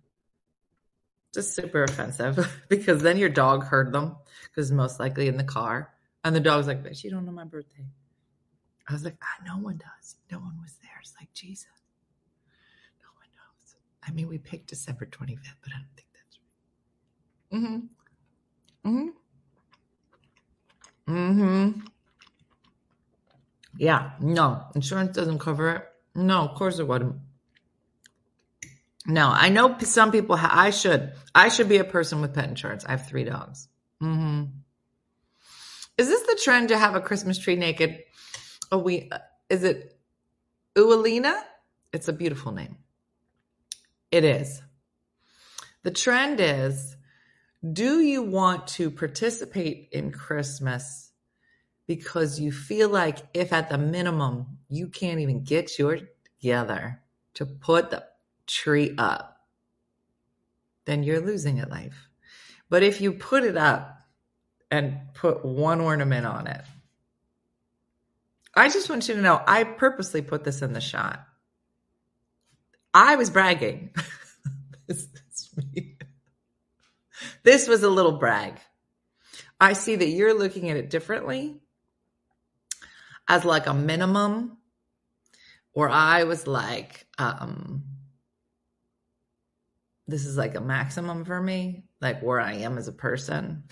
Just 1.35 1.57
super 1.57 1.83
offensive 1.83 2.49
because 2.69 3.03
then 3.03 3.17
your 3.17 3.31
dog 3.31 3.65
heard 3.65 3.93
them 3.93 4.15
because 4.45 4.71
most 4.71 5.01
likely 5.01 5.27
in 5.27 5.37
the 5.37 5.43
car. 5.43 5.93
And 6.23 6.37
the 6.37 6.41
dog's 6.41 6.69
like, 6.69 6.85
bitch, 6.85 7.03
you 7.03 7.11
don't 7.11 7.27
know 7.27 7.33
my 7.33 7.45
birthday. 7.45 7.85
I 8.89 8.93
was 8.93 9.05
like, 9.05 9.17
ah, 9.21 9.45
no 9.45 9.61
one 9.61 9.79
does. 9.79 10.15
No 10.31 10.39
one 10.39 10.57
was 10.63 10.75
there. 10.83 11.01
It's 11.01 11.15
like, 11.19 11.33
Jesus. 11.33 11.67
No 13.03 13.09
one 13.19 13.29
knows. 13.35 13.75
I 14.07 14.13
mean, 14.13 14.29
we 14.29 14.39
picked 14.39 14.69
December 14.69 15.07
25th, 15.07 15.57
but 15.61 15.73
I 15.73 15.79
don't 15.79 15.89
think. 15.97 16.04
Mm-hmm. 17.55 18.89
Mm-hmm. 18.89 19.09
Mm-hmm. 21.09 21.81
Yeah, 23.79 24.11
no. 24.21 24.65
Insurance 24.75 25.15
doesn't 25.17 25.39
cover 25.39 25.71
it. 25.71 25.85
No, 26.15 26.41
of 26.41 26.55
course 26.57 26.79
it 26.79 26.89
wouldn't. 26.89 27.17
No, 29.07 29.29
I 29.29 29.51
know 29.51 29.77
some 29.81 30.11
people. 30.11 30.37
Ha- 30.37 30.51
I 30.53 30.71
should. 30.71 31.13
I 31.35 31.49
should 31.49 31.69
be 31.69 31.79
a 31.79 31.85
person 31.85 32.21
with 32.21 32.35
pet 32.35 32.49
insurance. 32.49 32.85
I 32.85 32.93
have 32.93 33.07
three 33.07 33.25
dogs. 33.25 33.69
Mm-hmm. 34.03 34.45
Is 35.99 36.09
this 36.09 36.23
the 36.23 36.41
trend 36.43 36.69
to 36.69 36.79
have 36.79 36.95
a 36.95 37.01
Christmas 37.01 37.39
tree 37.39 37.57
naked? 37.57 38.03
Oh, 38.73 38.79
we. 38.79 39.11
Is 39.51 39.63
it 39.63 39.97
Ualina? 40.75 41.39
It's 41.93 42.09
a 42.09 42.13
beautiful 42.13 42.53
name. 42.53 42.79
It 44.11 44.25
is. 44.25 44.63
The 45.83 45.91
trend 45.91 46.41
is: 46.41 46.97
Do 47.73 48.01
you 48.01 48.23
want 48.23 48.67
to 48.69 48.91
participate 48.91 49.89
in 49.93 50.13
Christmas 50.13 51.13
because 51.87 52.41
you 52.41 52.53
feel 52.53 52.89
like, 52.89 53.19
if 53.33 53.53
at 53.53 53.69
the 53.69 53.79
minimum 53.79 54.59
you 54.69 54.89
can't 54.89 55.21
even 55.21 55.45
get 55.45 55.79
your 55.79 55.99
together 56.45 57.01
to 57.35 57.47
put 57.47 57.91
the 57.91 58.05
tree 58.47 58.95
up, 58.99 59.39
then 60.85 61.03
you're 61.03 61.21
losing 61.21 61.61
at 61.61 61.71
life. 61.71 62.09
But 62.69 62.83
if 62.83 63.01
you 63.01 63.13
put 63.13 63.45
it 63.45 63.57
up 63.57 63.99
and 64.71 64.99
put 65.15 65.45
one 65.45 65.81
ornament 65.81 66.27
on 66.27 66.47
it, 66.47 66.63
I 68.55 68.69
just 68.69 68.89
want 68.89 69.09
you 69.09 69.15
to 69.15 69.23
know 69.23 69.41
I 69.47 69.65
purposely 69.65 70.23
put 70.23 70.45
this 70.45 70.63
in 70.63 70.73
the 70.73 70.81
shot. 70.81 71.27
I 72.93 73.17
was 73.17 73.31
bragging. 73.31 73.91
this, 74.87 75.09
this 77.45 77.69
was 77.69 77.83
a 77.83 77.91
little 77.91 78.13
brag. 78.19 78.59
I 79.61 79.75
see 79.75 79.97
that 79.97 80.09
you're 80.09 80.37
looking 80.37 80.71
at 80.71 80.77
it 80.77 80.91
differently 80.91 81.57
as 83.29 83.45
like 83.45 83.67
a 83.67 83.75
minimum, 83.75 84.59
or 85.73 85.89
I 85.89 86.25
was 86.25 86.47
like, 86.47 87.07
um, 87.19 87.85
this 90.07 90.27
is 90.27 90.37
like 90.37 90.55
a 90.55 90.61
maximum 90.61 91.25
for 91.25 91.41
me, 91.41 91.85
like 92.01 92.23
where 92.23 92.41
I 92.41 92.55
am 92.55 92.77
as 92.77 92.89
a 92.89 92.93
person. 92.93 93.65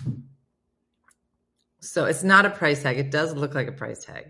So 1.80 2.04
it's 2.04 2.22
not 2.22 2.46
a 2.46 2.50
price 2.50 2.82
tag. 2.82 2.98
It 2.98 3.10
does 3.10 3.34
look 3.34 3.54
like 3.54 3.68
a 3.68 3.72
price 3.72 4.04
tag. 4.04 4.26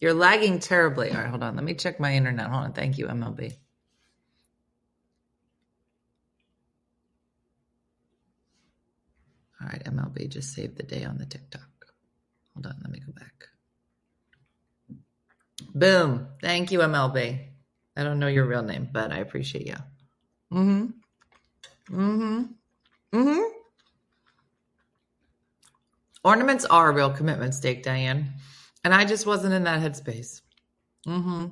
You're 0.00 0.14
lagging 0.14 0.58
terribly. 0.58 1.10
All 1.10 1.16
right, 1.16 1.28
hold 1.28 1.42
on. 1.42 1.56
Let 1.56 1.64
me 1.64 1.74
check 1.74 1.98
my 1.98 2.14
internet. 2.14 2.48
Hold 2.48 2.64
on. 2.64 2.72
Thank 2.72 2.98
you, 2.98 3.06
MLB. 3.06 3.54
All 9.64 9.70
right, 9.70 9.84
MLB 9.84 10.28
just 10.28 10.52
saved 10.52 10.76
the 10.76 10.82
day 10.82 11.04
on 11.04 11.16
the 11.16 11.24
TikTok. 11.24 11.86
Hold 12.54 12.66
on. 12.66 12.76
Let 12.82 12.90
me 12.90 13.00
go 13.00 13.12
back. 13.12 13.48
Boom. 15.74 16.28
Thank 16.42 16.70
you, 16.70 16.80
MLB. 16.80 17.46
I 17.96 18.02
don't 18.02 18.18
know 18.18 18.26
your 18.26 18.44
real 18.44 18.62
name, 18.62 18.88
but 18.92 19.10
I 19.10 19.18
appreciate 19.18 19.66
you. 19.66 19.76
Mm-hmm. 20.52 20.86
Mm-hmm. 21.96 22.42
Mm-hmm. 23.16 23.42
Ornaments 26.24 26.64
are 26.66 26.90
a 26.90 26.94
real 26.94 27.10
commitment 27.10 27.54
stake, 27.54 27.82
Diane. 27.82 28.34
And 28.82 28.92
I 28.92 29.06
just 29.06 29.26
wasn't 29.26 29.54
in 29.54 29.64
that 29.64 29.80
headspace. 29.80 30.42
Mm-hmm. 31.06 31.46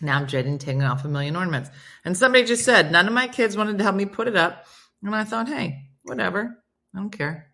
Now 0.00 0.16
I'm 0.16 0.26
dreading 0.26 0.58
taking 0.58 0.84
off 0.84 1.04
a 1.04 1.08
million 1.08 1.34
ornaments. 1.34 1.70
And 2.04 2.16
somebody 2.16 2.44
just 2.44 2.64
said, 2.64 2.92
none 2.92 3.08
of 3.08 3.14
my 3.14 3.26
kids 3.26 3.56
wanted 3.56 3.78
to 3.78 3.84
help 3.84 3.96
me 3.96 4.06
put 4.06 4.28
it 4.28 4.36
up. 4.36 4.66
And 5.02 5.14
I 5.14 5.24
thought, 5.24 5.48
hey, 5.48 5.88
whatever. 6.04 6.58
I 6.94 6.98
don't 6.98 7.10
care. 7.10 7.52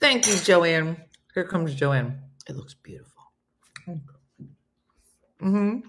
Thank 0.00 0.26
you, 0.26 0.36
Joanne. 0.36 0.96
Here 1.34 1.44
comes 1.44 1.74
Joanne. 1.74 2.20
It 2.48 2.56
looks 2.56 2.74
beautiful. 2.74 3.12
Mm-hmm. 5.42 5.80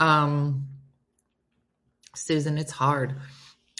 Um, 0.00 0.66
Susan, 2.14 2.58
it's 2.58 2.72
hard. 2.72 3.14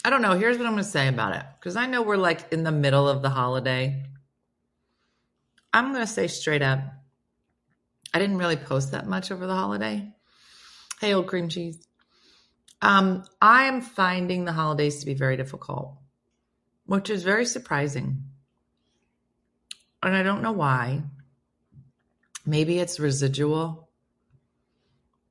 I 0.05 0.09
don't 0.09 0.21
know. 0.21 0.33
Here's 0.33 0.57
what 0.57 0.65
I'm 0.65 0.73
going 0.73 0.83
to 0.83 0.89
say 0.89 1.07
about 1.07 1.35
it 1.35 1.45
because 1.59 1.75
I 1.75 1.85
know 1.85 2.01
we're 2.01 2.17
like 2.17 2.51
in 2.51 2.63
the 2.63 2.71
middle 2.71 3.07
of 3.07 3.21
the 3.21 3.29
holiday. 3.29 4.03
I'm 5.73 5.93
going 5.93 6.05
to 6.05 6.11
say 6.11 6.27
straight 6.27 6.61
up, 6.61 6.79
I 8.13 8.19
didn't 8.19 8.37
really 8.37 8.57
post 8.57 8.91
that 8.91 9.07
much 9.07 9.31
over 9.31 9.47
the 9.47 9.55
holiday. 9.55 10.11
Hey, 11.01 11.13
old 11.13 11.27
cream 11.27 11.49
cheese. 11.49 11.85
Um, 12.83 13.23
I 13.41 13.63
am 13.63 13.79
finding 13.79 14.43
the 14.43 14.51
holidays 14.51 14.99
to 14.99 15.05
be 15.05 15.13
very 15.13 15.37
difficult, 15.37 15.95
which 16.85 17.09
is 17.09 17.23
very 17.23 17.45
surprising. 17.45 18.25
And 20.03 20.13
I 20.13 20.21
don't 20.21 20.41
know 20.41 20.51
why. 20.51 21.03
Maybe 22.45 22.79
it's 22.79 22.99
residual. 22.99 23.89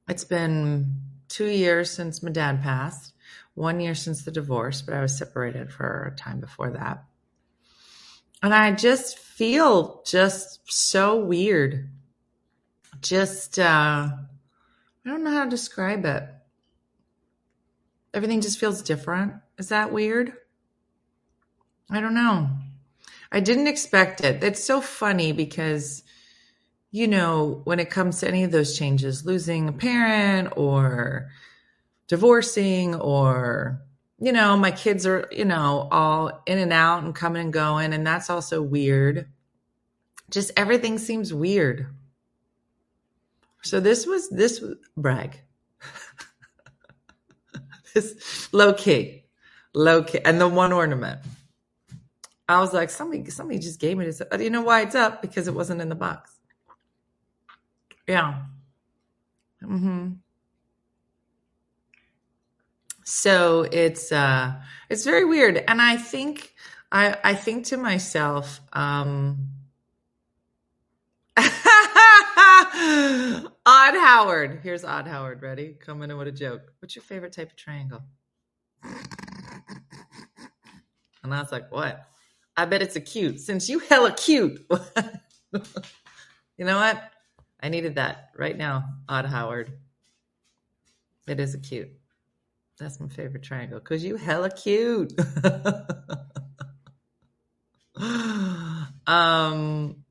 It's 0.09 0.25
been 0.25 0.94
two 1.28 1.49
years 1.49 1.90
since 1.90 2.23
my 2.23 2.30
dad 2.30 2.62
passed, 2.62 3.12
one 3.52 3.80
year 3.80 3.94
since 3.94 4.25
the 4.25 4.30
divorce, 4.30 4.80
but 4.80 4.94
I 4.94 5.02
was 5.02 5.18
separated 5.18 5.71
for 5.71 6.11
a 6.11 6.16
time 6.16 6.40
before 6.40 6.71
that. 6.71 7.04
And 8.42 8.54
I 8.54 8.73
just 8.73 9.18
feel 9.18 10.02
just 10.06 10.73
so 10.73 11.23
weird. 11.23 11.90
Just, 13.02 13.59
uh, 13.59 14.09
I 14.09 14.16
don't 15.04 15.23
know 15.23 15.32
how 15.32 15.44
to 15.44 15.50
describe 15.50 16.06
it. 16.06 16.25
Everything 18.14 18.40
just 18.40 18.59
feels 18.59 18.83
different. 18.83 19.35
Is 19.59 19.69
that 19.69 19.92
weird? 19.92 20.33
I 21.90 22.00
don't 22.00 22.14
know. 22.14 22.49
I 23.31 23.40
didn't 23.40 23.66
expect 23.66 24.23
it. 24.23 24.42
It's 24.45 24.62
so 24.62 24.81
funny 24.81 25.33
because 25.33 26.02
you 26.92 27.09
know, 27.09 27.62
when 27.64 27.81
it 27.81 27.88
comes 27.90 28.21
to 28.21 28.28
any 28.28 28.45
of 28.45 28.52
those 28.52 28.78
changes, 28.78 29.25
losing 29.25 29.66
a 29.66 29.73
parent 29.73 30.52
or 30.57 31.31
divorcing 32.07 32.95
or, 32.95 33.81
you 34.21 34.31
know, 34.31 34.59
my 34.59 34.71
kids 34.71 35.07
are, 35.07 35.26
you 35.33 35.47
know, 35.47 35.88
all 35.90 36.42
in 36.47 36.59
and 36.59 36.73
out 36.73 37.02
and 37.02 37.14
coming 37.14 37.42
and 37.42 37.52
going. 37.52 37.95
And 37.95 38.07
that's 38.07 38.28
also 38.28 38.61
weird. 38.61 39.26
Just 40.31 40.52
everything 40.54 40.99
seems 40.99 41.33
weird. 41.33 41.87
So 43.62 43.81
this 43.81 44.07
was, 44.07 44.28
this 44.28 44.62
brag. 44.95 45.40
Low 48.52 48.72
key, 48.75 49.25
low 49.75 50.02
key. 50.02 50.20
And 50.25 50.40
the 50.40 50.49
one 50.49 50.72
ornament. 50.72 51.20
I 52.49 52.61
was 52.61 52.72
like, 52.72 52.90
somebody, 52.90 53.30
somebody 53.30 53.58
just 53.58 53.80
gave 53.80 53.96
me 53.96 54.04
this. 54.04 54.20
You 54.38 54.50
know 54.50 54.62
why 54.62 54.82
it's 54.82 54.94
up? 54.94 55.22
Because 55.22 55.49
it 55.49 55.54
wasn't 55.54 55.80
in 55.80 55.88
the 55.88 55.94
box. 55.94 56.38
Yeah. 58.06 58.42
Mm-hmm. 59.62 60.12
So 63.04 63.66
it's 63.70 64.12
uh 64.12 64.54
it's 64.88 65.04
very 65.04 65.25
weird. 65.25 65.62
And 65.68 65.80
I 65.80 65.96
think 65.96 66.54
I 66.90 67.16
I 67.22 67.34
think 67.34 67.66
to 67.66 67.76
myself, 67.76 68.61
um 68.72 69.49
Odd 72.75 73.95
Howard. 73.95 74.61
Here's 74.62 74.85
Odd 74.85 75.07
Howard. 75.07 75.43
Ready? 75.43 75.76
Coming 75.79 76.11
in 76.11 76.17
with 76.17 76.29
a 76.29 76.33
joke. 76.33 76.73
What's 76.79 76.97
your 76.97 77.02
favorite 77.02 77.33
type 77.33 77.50
of 77.50 77.57
triangle? 77.57 78.02
And 81.23 81.35
I 81.35 81.41
was 81.41 81.52
like, 81.52 81.71
what? 81.71 82.07
I 82.57 82.64
bet 82.64 82.83
it's 82.83 82.97
a 82.97 83.00
cute. 83.00 83.41
Since 83.41 83.69
you 83.69 83.79
hella 83.79 84.12
cute. 84.12 84.64
you 85.52 86.64
know 86.64 86.79
what? 86.79 87.02
I 87.61 87.69
needed 87.69 87.97
that 87.97 88.31
right 88.37 88.57
now, 88.57 88.85
Odd 89.09 89.26
Howard. 89.26 89.73
It 91.29 91.41
is 91.41 91.55
a 91.55 91.59
cute. 91.59 91.91
That's 92.79 92.99
my 93.00 93.09
favorite 93.09 93.43
triangle 93.43 93.79
because 93.81 94.02
you 94.02 94.17
hella 94.17 94.50
cute. 94.50 95.12
Um, 99.07 100.01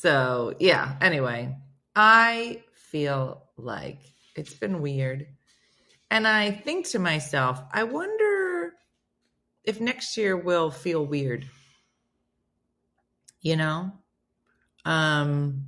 so 0.00 0.54
yeah, 0.58 0.96
anyway, 1.00 1.56
I 1.94 2.62
feel 2.74 3.42
like 3.56 3.98
it's 4.34 4.54
been 4.54 4.82
weird. 4.82 5.26
And 6.10 6.26
I 6.28 6.50
think 6.50 6.86
to 6.88 6.98
myself, 6.98 7.62
I 7.72 7.84
wonder 7.84 8.72
if 9.64 9.80
next 9.80 10.16
year 10.16 10.36
will 10.36 10.70
feel 10.70 11.04
weird. 11.04 11.46
You 13.40 13.56
know? 13.56 13.92
Um, 14.84 15.64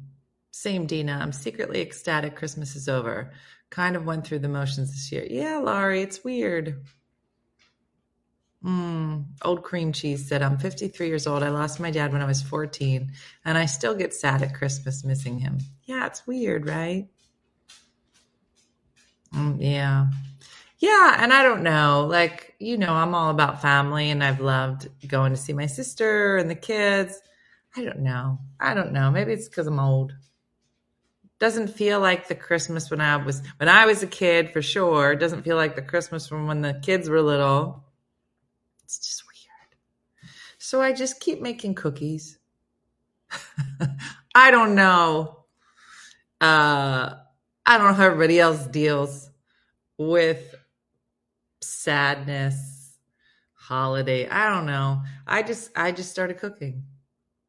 same 0.50 0.86
Dina. 0.86 1.18
I'm 1.20 1.32
secretly 1.32 1.80
ecstatic 1.80 2.36
Christmas 2.36 2.76
is 2.76 2.88
over. 2.88 3.32
Kind 3.70 3.96
of 3.96 4.04
went 4.04 4.26
through 4.26 4.40
the 4.40 4.48
motions 4.48 4.90
this 4.90 5.10
year. 5.10 5.26
Yeah, 5.28 5.58
Laurie, 5.58 6.02
it's 6.02 6.22
weird. 6.22 6.84
Mm, 8.64 9.24
old 9.42 9.62
cream 9.62 9.92
cheese 9.92 10.28
said, 10.28 10.42
I'm 10.42 10.58
53 10.58 11.06
years 11.06 11.26
old. 11.26 11.42
I 11.42 11.48
lost 11.48 11.78
my 11.78 11.90
dad 11.90 12.12
when 12.12 12.22
I 12.22 12.26
was 12.26 12.42
14, 12.42 13.12
and 13.44 13.58
I 13.58 13.66
still 13.66 13.94
get 13.94 14.12
sad 14.12 14.42
at 14.42 14.54
Christmas 14.54 15.04
missing 15.04 15.38
him. 15.38 15.58
Yeah, 15.84 16.06
it's 16.06 16.26
weird, 16.26 16.66
right? 16.66 17.08
Mm, 19.34 19.58
yeah. 19.60 20.06
Yeah, 20.78 21.16
and 21.18 21.32
I 21.32 21.42
don't 21.42 21.62
know. 21.62 22.06
Like, 22.08 22.54
you 22.58 22.78
know, 22.78 22.92
I'm 22.92 23.14
all 23.14 23.30
about 23.30 23.60
family 23.60 24.10
and 24.10 24.22
I've 24.22 24.40
loved 24.40 24.88
going 25.08 25.32
to 25.32 25.36
see 25.36 25.52
my 25.52 25.66
sister 25.66 26.36
and 26.36 26.48
the 26.48 26.54
kids. 26.54 27.20
I 27.76 27.84
don't 27.84 28.00
know. 28.00 28.38
I 28.60 28.74
don't 28.74 28.92
know. 28.92 29.10
Maybe 29.10 29.32
it's 29.32 29.48
because 29.48 29.66
I'm 29.66 29.80
old. 29.80 30.14
Doesn't 31.40 31.68
feel 31.68 32.00
like 32.00 32.26
the 32.26 32.34
Christmas 32.34 32.90
when 32.90 33.00
I 33.00 33.16
was 33.16 33.42
when 33.58 33.68
I 33.68 33.86
was 33.86 34.02
a 34.02 34.08
kid 34.08 34.50
for 34.52 34.62
sure. 34.62 35.14
Doesn't 35.14 35.42
feel 35.42 35.56
like 35.56 35.76
the 35.76 35.82
Christmas 35.82 36.26
from 36.26 36.48
when 36.48 36.62
the 36.62 36.80
kids 36.82 37.08
were 37.08 37.22
little. 37.22 37.84
So 40.68 40.82
I 40.82 40.92
just 40.92 41.18
keep 41.18 41.40
making 41.40 41.76
cookies. 41.76 42.38
I 44.34 44.50
don't 44.50 44.74
know. 44.74 45.46
Uh 46.42 47.14
I 47.64 47.78
don't 47.78 47.86
know 47.86 47.94
how 47.94 48.04
everybody 48.04 48.38
else 48.38 48.66
deals 48.66 49.30
with 49.96 50.54
sadness, 51.62 52.98
holiday. 53.54 54.28
I 54.28 54.50
don't 54.50 54.66
know. 54.66 55.00
I 55.26 55.42
just 55.42 55.70
I 55.74 55.90
just 55.90 56.10
started 56.10 56.36
cooking. 56.36 56.84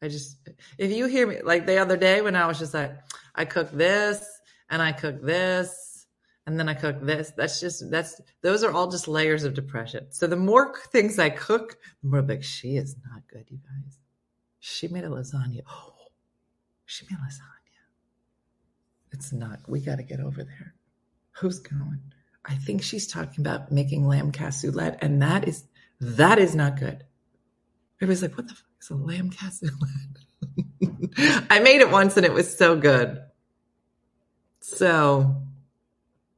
I 0.01 0.07
just 0.07 0.38
if 0.77 0.89
you 0.89 1.07
hear 1.07 1.27
me 1.27 1.41
like 1.43 1.65
the 1.65 1.77
other 1.77 1.97
day 1.97 2.21
when 2.21 2.38
I 2.38 2.45
was 2.45 2.57
just 2.57 2.73
like 2.73 2.97
I 3.35 3.43
cook 3.43 3.69
this 3.73 4.25
and 4.69 4.81
I 4.81 4.93
cook 4.93 5.21
this 5.21 5.88
and 6.46 6.60
then 6.60 6.67
I 6.67 6.74
cook 6.74 7.01
this. 7.01 7.31
That's 7.36 7.60
just 7.60 7.89
that's 7.91 8.19
those 8.41 8.63
are 8.63 8.72
all 8.72 8.89
just 8.89 9.08
layers 9.08 9.43
of 9.43 9.53
depression. 9.53 10.08
So 10.10 10.27
the 10.27 10.36
more 10.36 10.75
things 10.91 11.19
I 11.19 11.29
cook, 11.29 11.77
the 12.01 12.10
more 12.10 12.22
like 12.22 12.43
she 12.43 12.75
is 12.75 12.96
not 13.10 13.22
good, 13.27 13.46
you 13.50 13.58
guys. 13.58 14.00
She 14.60 14.88
made 14.88 15.03
a 15.03 15.10
lasagna. 15.10 15.62
Oh, 15.69 15.93
she 16.86 17.05
made 17.10 17.19
lasagna. 17.19 17.60
It's 19.12 19.31
not. 19.31 19.60
We 19.67 19.79
got 19.79 19.98
to 19.98 20.03
get 20.03 20.19
over 20.19 20.43
there. 20.43 20.75
Who's 21.34 21.60
going? 21.60 22.01
I 22.46 22.55
think 22.55 22.81
she's 22.81 23.08
talking 23.08 23.46
about 23.46 23.72
making 23.72 24.08
lamb 24.08 24.31
cassoulet, 24.31 24.98
and 25.01 25.22
that 25.22 25.48
is 25.48 25.65
that 26.01 26.39
is 26.39 26.55
not 26.55 26.79
good. 26.79 27.03
Everybody's 28.01 28.22
like, 28.22 28.38
"What 28.38 28.48
the 28.48 28.55
fuck 28.55 28.65
is 28.81 28.89
a 28.89 28.96
lamb 28.96 29.29
cassoulet?" 29.29 29.75
I 31.50 31.60
made 31.60 31.81
it 31.81 31.91
once, 31.91 32.17
and 32.17 32.25
it 32.25 32.34
was 32.34 32.58
so 32.58 32.75
good. 32.75 33.22
So, 34.62 35.43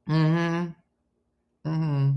mm-hmm, 0.08 0.68
mm-hmm. 1.68 2.10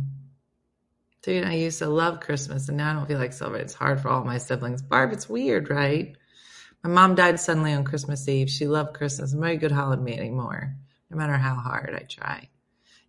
Dude, 1.22 1.44
I 1.44 1.54
used 1.54 1.80
to 1.80 1.88
love 1.88 2.20
Christmas, 2.20 2.70
and 2.70 2.77
now 2.77 2.92
I 2.92 2.94
don't 2.94 3.08
feel 3.08 3.18
like 3.18 3.34
celebrating. 3.34 3.65
It's 3.65 3.74
hard 3.74 4.00
for 4.00 4.10
all 4.10 4.24
my 4.24 4.38
siblings. 4.38 4.84
Barb, 4.84 5.12
it's 5.12 5.27
weird, 5.27 5.72
right? 5.72 6.15
My 6.84 6.89
mom 6.92 7.15
died 7.15 7.39
suddenly 7.39 7.74
on 7.74 7.84
Christmas 7.84 8.27
Eve. 8.27 8.48
She 8.48 8.68
loved 8.68 8.94
Christmas. 8.94 9.34
I'm 9.34 9.42
very 9.42 9.58
good 9.58 9.72
holiday 9.72 10.19
anymore, 10.19 10.76
no 11.10 11.17
matter 11.17 11.34
how 11.34 11.56
hard 11.56 11.95
I 11.95 12.04
try. 12.04 12.50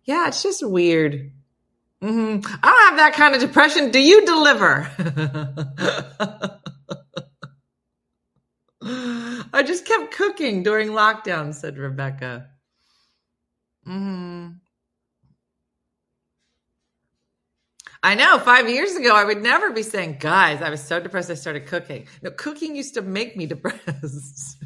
Yeah, 0.03 0.27
it's 0.27 0.41
just 0.41 0.67
weird. 0.67 1.31
Mm-hmm. 2.01 2.55
I 2.63 2.71
don't 2.71 2.87
have 2.89 2.97
that 2.97 3.13
kind 3.13 3.35
of 3.35 3.41
depression. 3.41 3.91
Do 3.91 3.99
you 3.99 4.25
deliver? 4.25 4.89
I 9.53 9.63
just 9.63 9.85
kept 9.85 10.11
cooking 10.11 10.63
during 10.63 10.89
lockdown, 10.89 11.53
said 11.53 11.77
Rebecca. 11.77 12.47
hmm 13.85 14.47
I 18.03 18.15
know. 18.15 18.39
Five 18.39 18.69
years 18.69 18.95
ago, 18.95 19.15
I 19.15 19.23
would 19.23 19.41
never 19.41 19.71
be 19.71 19.83
saying, 19.83 20.17
guys, 20.19 20.61
I 20.61 20.69
was 20.69 20.81
so 20.83 20.99
depressed 20.99 21.29
I 21.29 21.35
started 21.35 21.65
cooking. 21.65 22.07
No, 22.21 22.31
cooking 22.31 22.75
used 22.75 22.93
to 22.95 23.01
make 23.01 23.35
me 23.35 23.45
depressed. 23.47 24.63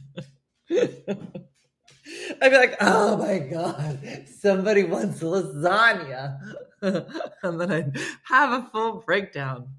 I'd 0.70 2.50
be 2.50 2.58
like, 2.58 2.78
oh 2.82 3.18
my 3.18 3.40
God, 3.40 4.00
somebody 4.40 4.84
wants 4.84 5.22
lasagna. 5.22 6.40
and 6.82 7.62
then 7.62 7.72
I'd 7.72 7.98
have 8.24 8.64
a 8.64 8.70
full 8.70 9.04
breakdown. 9.06 9.70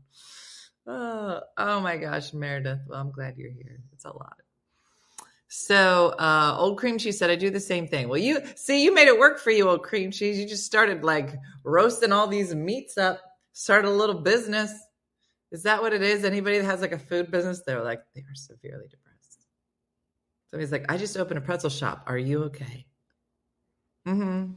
Oh, 0.86 1.40
oh 1.56 1.80
my 1.80 1.96
gosh, 1.96 2.32
Meredith. 2.32 2.80
Well, 2.88 3.00
I'm 3.00 3.10
glad 3.10 3.36
you're 3.36 3.50
here. 3.50 3.80
It's 3.92 4.04
a 4.04 4.12
lot. 4.12 4.36
So, 5.48 6.14
uh, 6.18 6.56
old 6.58 6.78
cream 6.78 6.96
cheese 6.96 7.18
said, 7.18 7.28
I 7.28 7.36
do 7.36 7.50
the 7.50 7.60
same 7.60 7.86
thing. 7.86 8.08
Well, 8.08 8.18
you 8.18 8.40
see, 8.56 8.82
you 8.82 8.94
made 8.94 9.06
it 9.06 9.18
work 9.18 9.38
for 9.38 9.50
you, 9.50 9.68
old 9.68 9.82
cream 9.82 10.10
cheese. 10.10 10.38
You 10.38 10.48
just 10.48 10.64
started 10.64 11.04
like 11.04 11.34
roasting 11.62 12.10
all 12.10 12.26
these 12.26 12.54
meats 12.54 12.96
up, 12.96 13.20
started 13.52 13.88
a 13.88 13.90
little 13.90 14.20
business. 14.20 14.72
Is 15.50 15.64
that 15.64 15.82
what 15.82 15.92
it 15.92 16.02
is? 16.02 16.24
Anybody 16.24 16.58
that 16.58 16.64
has 16.64 16.80
like 16.80 16.92
a 16.92 16.98
food 16.98 17.30
business, 17.30 17.62
they're 17.66 17.82
like, 17.82 18.02
they 18.14 18.22
are 18.22 18.34
severely 18.34 18.88
depressed. 18.88 19.46
Somebody's 20.50 20.72
like, 20.72 20.90
I 20.90 20.96
just 20.96 21.16
opened 21.16 21.38
a 21.38 21.42
pretzel 21.42 21.70
shop. 21.70 22.04
Are 22.06 22.18
you 22.18 22.44
okay? 22.44 22.86
Mm-hmm. 24.06 24.52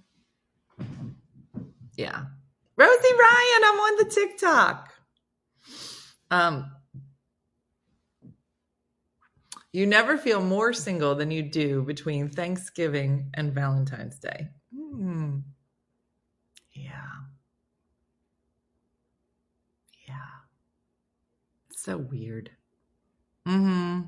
Yeah. 1.95 2.25
Rosie 2.77 3.13
Ryan, 3.13 3.63
I'm 3.65 3.79
on 3.79 3.97
the 3.97 4.11
TikTok. 4.13 4.93
Um, 6.31 6.71
you 9.71 9.85
never 9.85 10.17
feel 10.17 10.41
more 10.41 10.73
single 10.73 11.15
than 11.15 11.31
you 11.31 11.43
do 11.43 11.83
between 11.83 12.29
Thanksgiving 12.29 13.29
and 13.33 13.53
Valentine's 13.53 14.19
Day. 14.19 14.47
Hmm. 14.73 15.39
Yeah. 16.73 16.91
Yeah. 16.93 17.34
So 21.85 21.97
weird. 21.97 22.49
Mm-hmm. 23.47 24.01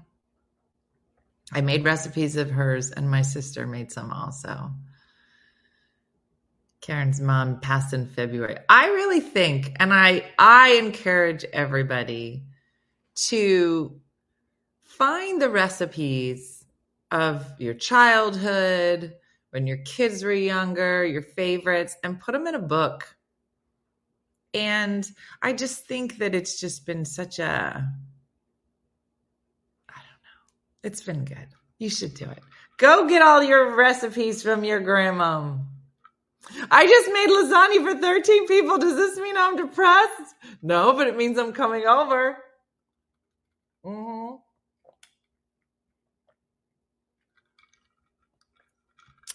I 1.53 1.61
made 1.61 1.85
recipes 1.85 2.35
of 2.35 2.49
hers, 2.49 2.91
and 2.91 3.09
my 3.09 3.21
sister 3.21 3.65
made 3.65 3.91
some 3.91 4.11
also. 4.11 4.71
Karen's 6.81 7.21
mom 7.21 7.59
passed 7.59 7.93
in 7.93 8.07
February. 8.07 8.57
I 8.67 8.87
really 8.87 9.19
think, 9.19 9.73
and 9.79 9.93
I 9.93 10.29
I 10.37 10.73
encourage 10.73 11.45
everybody 11.45 12.43
to 13.27 13.99
find 14.83 15.41
the 15.41 15.49
recipes 15.49 16.65
of 17.11 17.45
your 17.59 17.73
childhood, 17.73 19.15
when 19.51 19.67
your 19.67 19.77
kids 19.77 20.23
were 20.23 20.33
younger, 20.33 21.05
your 21.05 21.21
favorites, 21.21 21.95
and 22.03 22.19
put 22.19 22.33
them 22.33 22.47
in 22.47 22.55
a 22.55 22.59
book. 22.59 23.15
And 24.53 25.09
I 25.41 25.53
just 25.53 25.85
think 25.85 26.17
that 26.17 26.33
it's 26.33 26.59
just 26.59 26.85
been 26.85 27.05
such 27.05 27.39
a 27.39 27.87
it's 30.83 31.01
been 31.01 31.25
good. 31.25 31.47
You 31.79 31.89
should 31.89 32.13
do 32.13 32.25
it. 32.25 32.41
Go 32.77 33.07
get 33.09 33.21
all 33.21 33.43
your 33.43 33.75
recipes 33.75 34.41
from 34.41 34.63
your 34.63 34.79
grandma. 34.79 35.55
I 36.71 36.87
just 36.87 37.11
made 37.11 37.29
lasagna 37.29 37.93
for 37.93 37.99
13 37.99 38.47
people. 38.47 38.77
Does 38.77 38.95
this 38.95 39.17
mean 39.17 39.35
I'm 39.37 39.57
depressed? 39.57 40.35
No, 40.61 40.93
but 40.93 41.07
it 41.07 41.17
means 41.17 41.37
I'm 41.37 41.51
coming 41.51 41.85
over. 41.85 42.37
Mm-hmm. 43.85 44.35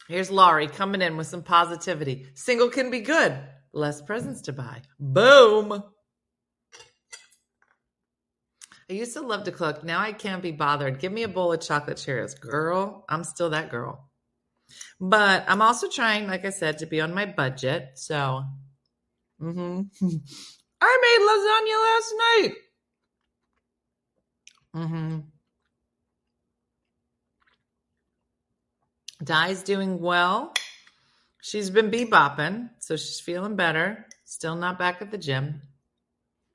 Here's 0.08 0.30
Laurie 0.30 0.68
coming 0.68 1.02
in 1.02 1.16
with 1.16 1.26
some 1.26 1.42
positivity. 1.42 2.26
Single 2.34 2.68
can 2.70 2.90
be 2.90 3.00
good. 3.00 3.38
Less 3.72 4.02
presents 4.02 4.42
to 4.42 4.52
buy. 4.52 4.82
Boom. 5.00 5.82
I 8.90 8.92
used 8.92 9.14
to 9.14 9.22
love 9.22 9.44
to 9.44 9.52
cook. 9.52 9.82
Now 9.84 10.00
I 10.00 10.12
can't 10.12 10.42
be 10.42 10.52
bothered. 10.52 10.98
Give 10.98 11.12
me 11.12 11.22
a 11.22 11.28
bowl 11.28 11.52
of 11.52 11.62
chocolate 11.62 11.96
Cheerios. 11.96 12.38
Girl, 12.38 13.04
I'm 13.08 13.24
still 13.24 13.50
that 13.50 13.70
girl. 13.70 14.10
But 15.00 15.44
I'm 15.48 15.62
also 15.62 15.88
trying, 15.88 16.26
like 16.26 16.44
I 16.44 16.50
said, 16.50 16.78
to 16.78 16.86
be 16.86 17.00
on 17.00 17.14
my 17.14 17.24
budget. 17.26 17.92
So, 17.94 18.44
mm-hmm. 19.40 19.82
I 20.80 20.98
made 21.02 21.20
lasagna 21.28 21.76
last 21.88 22.14
night. 22.18 22.54
Mm-hmm. 29.24 29.64
Doing 29.64 30.00
well. 30.00 30.52
She's 31.44 31.70
been 31.70 31.90
bebopping, 31.90 32.70
so 32.78 32.94
she's 32.94 33.18
feeling 33.18 33.56
better. 33.56 34.06
Still 34.24 34.54
not 34.54 34.78
back 34.78 35.02
at 35.02 35.10
the 35.10 35.18
gym. 35.18 35.60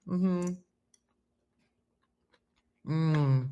Mm-hmm. 0.08 0.54
Mm. 2.90 3.50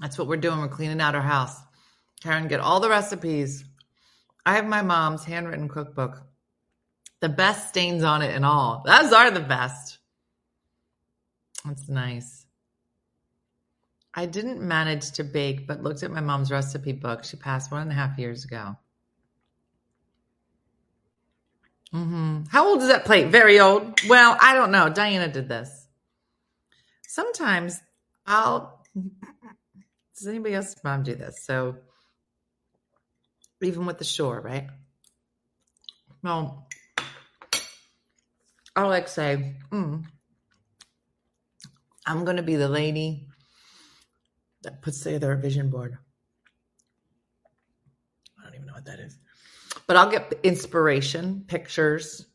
That's 0.00 0.16
what 0.16 0.28
we're 0.28 0.36
doing. 0.36 0.60
We're 0.60 0.68
cleaning 0.68 1.00
out 1.00 1.16
our 1.16 1.20
house. 1.20 1.56
Karen, 2.22 2.46
get 2.46 2.60
all 2.60 2.78
the 2.78 2.88
recipes. 2.88 3.64
I 4.46 4.54
have 4.54 4.66
my 4.66 4.82
mom's 4.82 5.24
handwritten 5.24 5.68
cookbook. 5.68 6.22
The 7.18 7.28
best 7.28 7.70
stains 7.70 8.04
on 8.04 8.22
it 8.22 8.32
and 8.32 8.44
all. 8.44 8.84
Those 8.86 9.12
are 9.12 9.32
the 9.32 9.40
best. 9.40 9.98
That's 11.64 11.88
nice. 11.88 12.46
I 14.14 14.26
didn't 14.26 14.60
manage 14.60 15.10
to 15.12 15.24
bake, 15.24 15.66
but 15.66 15.82
looked 15.82 16.04
at 16.04 16.12
my 16.12 16.20
mom's 16.20 16.52
recipe 16.52 16.92
book. 16.92 17.24
She 17.24 17.36
passed 17.36 17.72
one 17.72 17.82
and 17.82 17.90
a 17.90 17.94
half 17.96 18.16
years 18.16 18.44
ago. 18.44 18.76
Hmm 21.92 22.42
How 22.50 22.68
old 22.68 22.82
is 22.82 22.88
that 22.88 23.04
plate? 23.04 23.28
Very 23.28 23.60
old. 23.60 24.00
Well, 24.08 24.36
I 24.40 24.54
don't 24.54 24.70
know. 24.72 24.88
Diana 24.90 25.28
did 25.32 25.48
this. 25.48 25.86
Sometimes 27.06 27.80
I'll. 28.26 28.84
Does 30.18 30.28
anybody 30.28 30.54
else's 30.54 30.82
mom 30.84 31.02
do 31.04 31.14
this? 31.14 31.44
So, 31.44 31.76
even 33.62 33.86
with 33.86 33.98
the 33.98 34.04
shore, 34.04 34.40
right? 34.40 34.68
Well, 36.22 36.68
I'll 38.76 38.88
like 38.88 39.08
say, 39.08 39.56
mm, 39.72 40.04
I'm 42.06 42.24
going 42.24 42.36
to 42.38 42.42
be 42.42 42.56
the 42.56 42.68
lady 42.68 43.26
that 44.62 44.82
puts 44.82 45.00
together 45.02 45.32
a 45.32 45.38
vision 45.38 45.70
board. 45.70 45.96
I 48.40 48.44
don't 48.44 48.54
even 48.54 48.66
know 48.66 48.74
what 48.74 48.86
that 48.86 49.00
is. 49.00 49.16
But 49.88 49.96
I'll 49.96 50.10
get 50.10 50.32
inspiration, 50.44 51.44
pictures, 51.48 52.26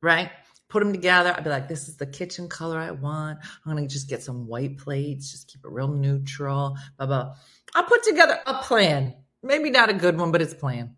right? 0.00 0.30
Put 0.68 0.82
them 0.82 0.92
together. 0.92 1.34
I'll 1.36 1.42
be 1.42 1.50
like, 1.50 1.68
this 1.68 1.88
is 1.88 1.98
the 1.98 2.06
kitchen 2.06 2.48
color 2.48 2.78
I 2.78 2.92
want. 2.92 3.40
I'm 3.42 3.72
going 3.72 3.86
to 3.86 3.92
just 3.92 4.08
get 4.08 4.22
some 4.22 4.46
white 4.46 4.78
plates, 4.78 5.30
just 5.30 5.48
keep 5.48 5.62
it 5.64 5.70
real 5.70 5.88
neutral, 5.88 6.76
blah, 6.96 7.06
blah. 7.06 7.34
I'll 7.74 7.84
put 7.84 8.04
together 8.04 8.38
a 8.46 8.54
plan. 8.54 9.14
Maybe 9.42 9.68
not 9.68 9.90
a 9.90 9.94
good 9.94 10.16
one, 10.16 10.30
but 10.32 10.40
it's 10.40 10.54
a 10.54 10.56
plan. 10.56 10.96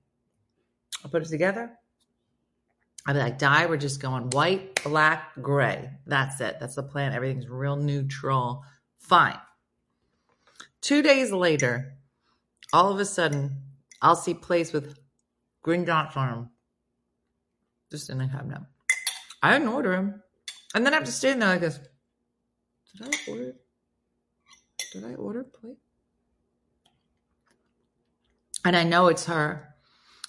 I'll 1.02 1.10
put 1.10 1.22
it 1.22 1.28
together. 1.28 1.72
I'll 3.06 3.14
be 3.14 3.20
like, 3.20 3.38
Di, 3.38 3.66
we're 3.66 3.76
just 3.78 4.00
going 4.00 4.30
white, 4.30 4.82
black, 4.84 5.34
gray. 5.40 5.90
That's 6.06 6.40
it. 6.40 6.56
That's 6.60 6.74
the 6.74 6.82
plan. 6.82 7.12
Everything's 7.12 7.48
real 7.48 7.76
neutral. 7.76 8.62
Fine. 8.98 9.38
Two 10.82 11.00
days 11.00 11.32
later, 11.32 11.96
all 12.74 12.92
of 12.92 13.00
a 13.00 13.04
sudden, 13.06 13.62
I'll 14.02 14.16
see 14.16 14.34
plates 14.34 14.72
with 14.72 14.98
green 15.64 15.88
on 15.90 16.08
them. 16.14 16.50
Just 17.90 18.10
in 18.10 18.18
the 18.18 18.28
cabinet. 18.28 18.60
I 19.42 19.52
didn't 19.52 19.68
order 19.68 19.96
them. 19.96 20.22
And 20.74 20.86
then 20.86 20.92
I 20.92 20.96
have 20.96 21.06
to 21.06 21.12
stand 21.12 21.42
there 21.42 21.48
like 21.48 21.60
this. 21.60 21.80
Did 22.96 23.08
I 23.08 23.30
order? 23.30 23.54
Did 24.92 25.04
I 25.04 25.14
order 25.14 25.42
plate? 25.42 25.78
And 28.64 28.76
I 28.76 28.84
know 28.84 29.08
it's 29.08 29.26
her 29.26 29.74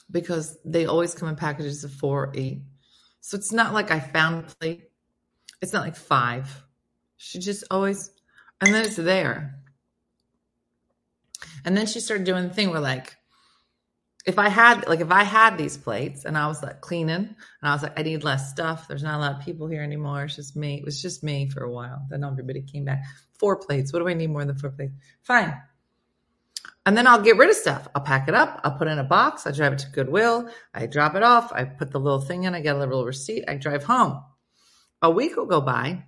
because 0.10 0.58
they 0.66 0.86
always 0.86 1.14
come 1.14 1.30
in 1.30 1.36
packages 1.36 1.84
of 1.84 1.92
four 1.92 2.26
or 2.26 2.32
eight. 2.36 2.62
So 3.22 3.38
it's 3.38 3.52
not 3.52 3.74
like 3.74 3.92
I 3.92 4.00
found 4.00 4.46
a 4.46 4.56
plate. 4.56 4.90
It's 5.62 5.74
not 5.74 5.84
like 5.84 5.96
five. 5.96 6.64
She 7.18 7.40
just 7.40 7.64
always, 7.72 8.12
and 8.62 8.74
then 8.74 8.86
it's 8.86 8.98
there. 8.98 9.60
And 11.64 11.76
then 11.76 11.88
she 11.88 12.00
started 12.00 12.26
doing 12.26 12.48
the 12.48 12.54
thing 12.54 12.70
where 12.70 12.80
like, 12.80 13.16
if 14.26 14.40
I 14.40 14.50
had 14.50 14.88
like 14.88 15.02
if 15.02 15.12
I 15.12 15.24
had 15.24 15.58
these 15.58 15.78
plates 15.78 16.26
and 16.26 16.38
I 16.38 16.48
was 16.48 16.64
like 16.64 16.82
cleaning 16.82 17.16
and 17.16 17.36
I 17.62 17.74
was 17.74 17.84
like 17.84 17.98
I 17.98 18.02
need 18.02 18.24
less 18.24 18.50
stuff. 18.50 18.88
There's 18.88 19.04
not 19.04 19.18
a 19.18 19.20
lot 19.20 19.40
of 19.40 19.46
people 19.46 19.68
here 19.68 19.84
anymore. 19.84 20.24
It's 20.24 20.36
just 20.36 20.56
me. 20.56 20.76
It 20.80 20.86
was 20.86 21.02
just 21.02 21.24
me 21.24 21.50
for 21.50 21.64
a 21.64 21.72
while. 21.72 22.06
Then 22.10 22.24
everybody 22.24 22.62
came 22.62 22.86
back. 22.86 23.04
Four 23.38 23.58
plates. 23.58 23.94
What 23.94 24.00
do 24.00 24.08
I 24.08 24.14
need 24.14 24.32
more 24.32 24.44
than 24.44 24.58
four 24.58 24.72
plates? 24.72 24.94
Fine. 25.22 25.56
And 26.88 26.98
then 26.98 27.08
I'll 27.08 27.22
get 27.22 27.38
rid 27.38 27.50
of 27.50 27.56
stuff. 27.56 27.88
I'll 27.96 28.02
pack 28.02 28.28
it 28.28 28.36
up. 28.36 28.62
I'll 28.64 28.78
put 28.78 28.88
it 28.88 28.92
in 28.92 29.00
a 29.00 29.04
box. 29.04 29.46
I 29.46 29.52
drive 29.52 29.74
it 29.74 29.80
to 29.80 29.90
Goodwill. 29.90 30.50
I 30.74 30.86
drop 30.88 31.16
it 31.16 31.24
off. 31.24 31.52
I 31.52 31.64
put 31.64 31.92
the 31.92 32.00
little 32.00 32.22
thing 32.22 32.44
in. 32.44 32.56
I 32.56 32.62
get 32.62 32.76
a 32.76 32.80
little 32.80 33.06
receipt. 33.06 33.46
I 33.48 33.56
drive 33.56 33.84
home. 33.84 34.24
A 35.02 35.10
week 35.10 35.36
will 35.36 35.46
go 35.46 35.62
by. 35.62 36.06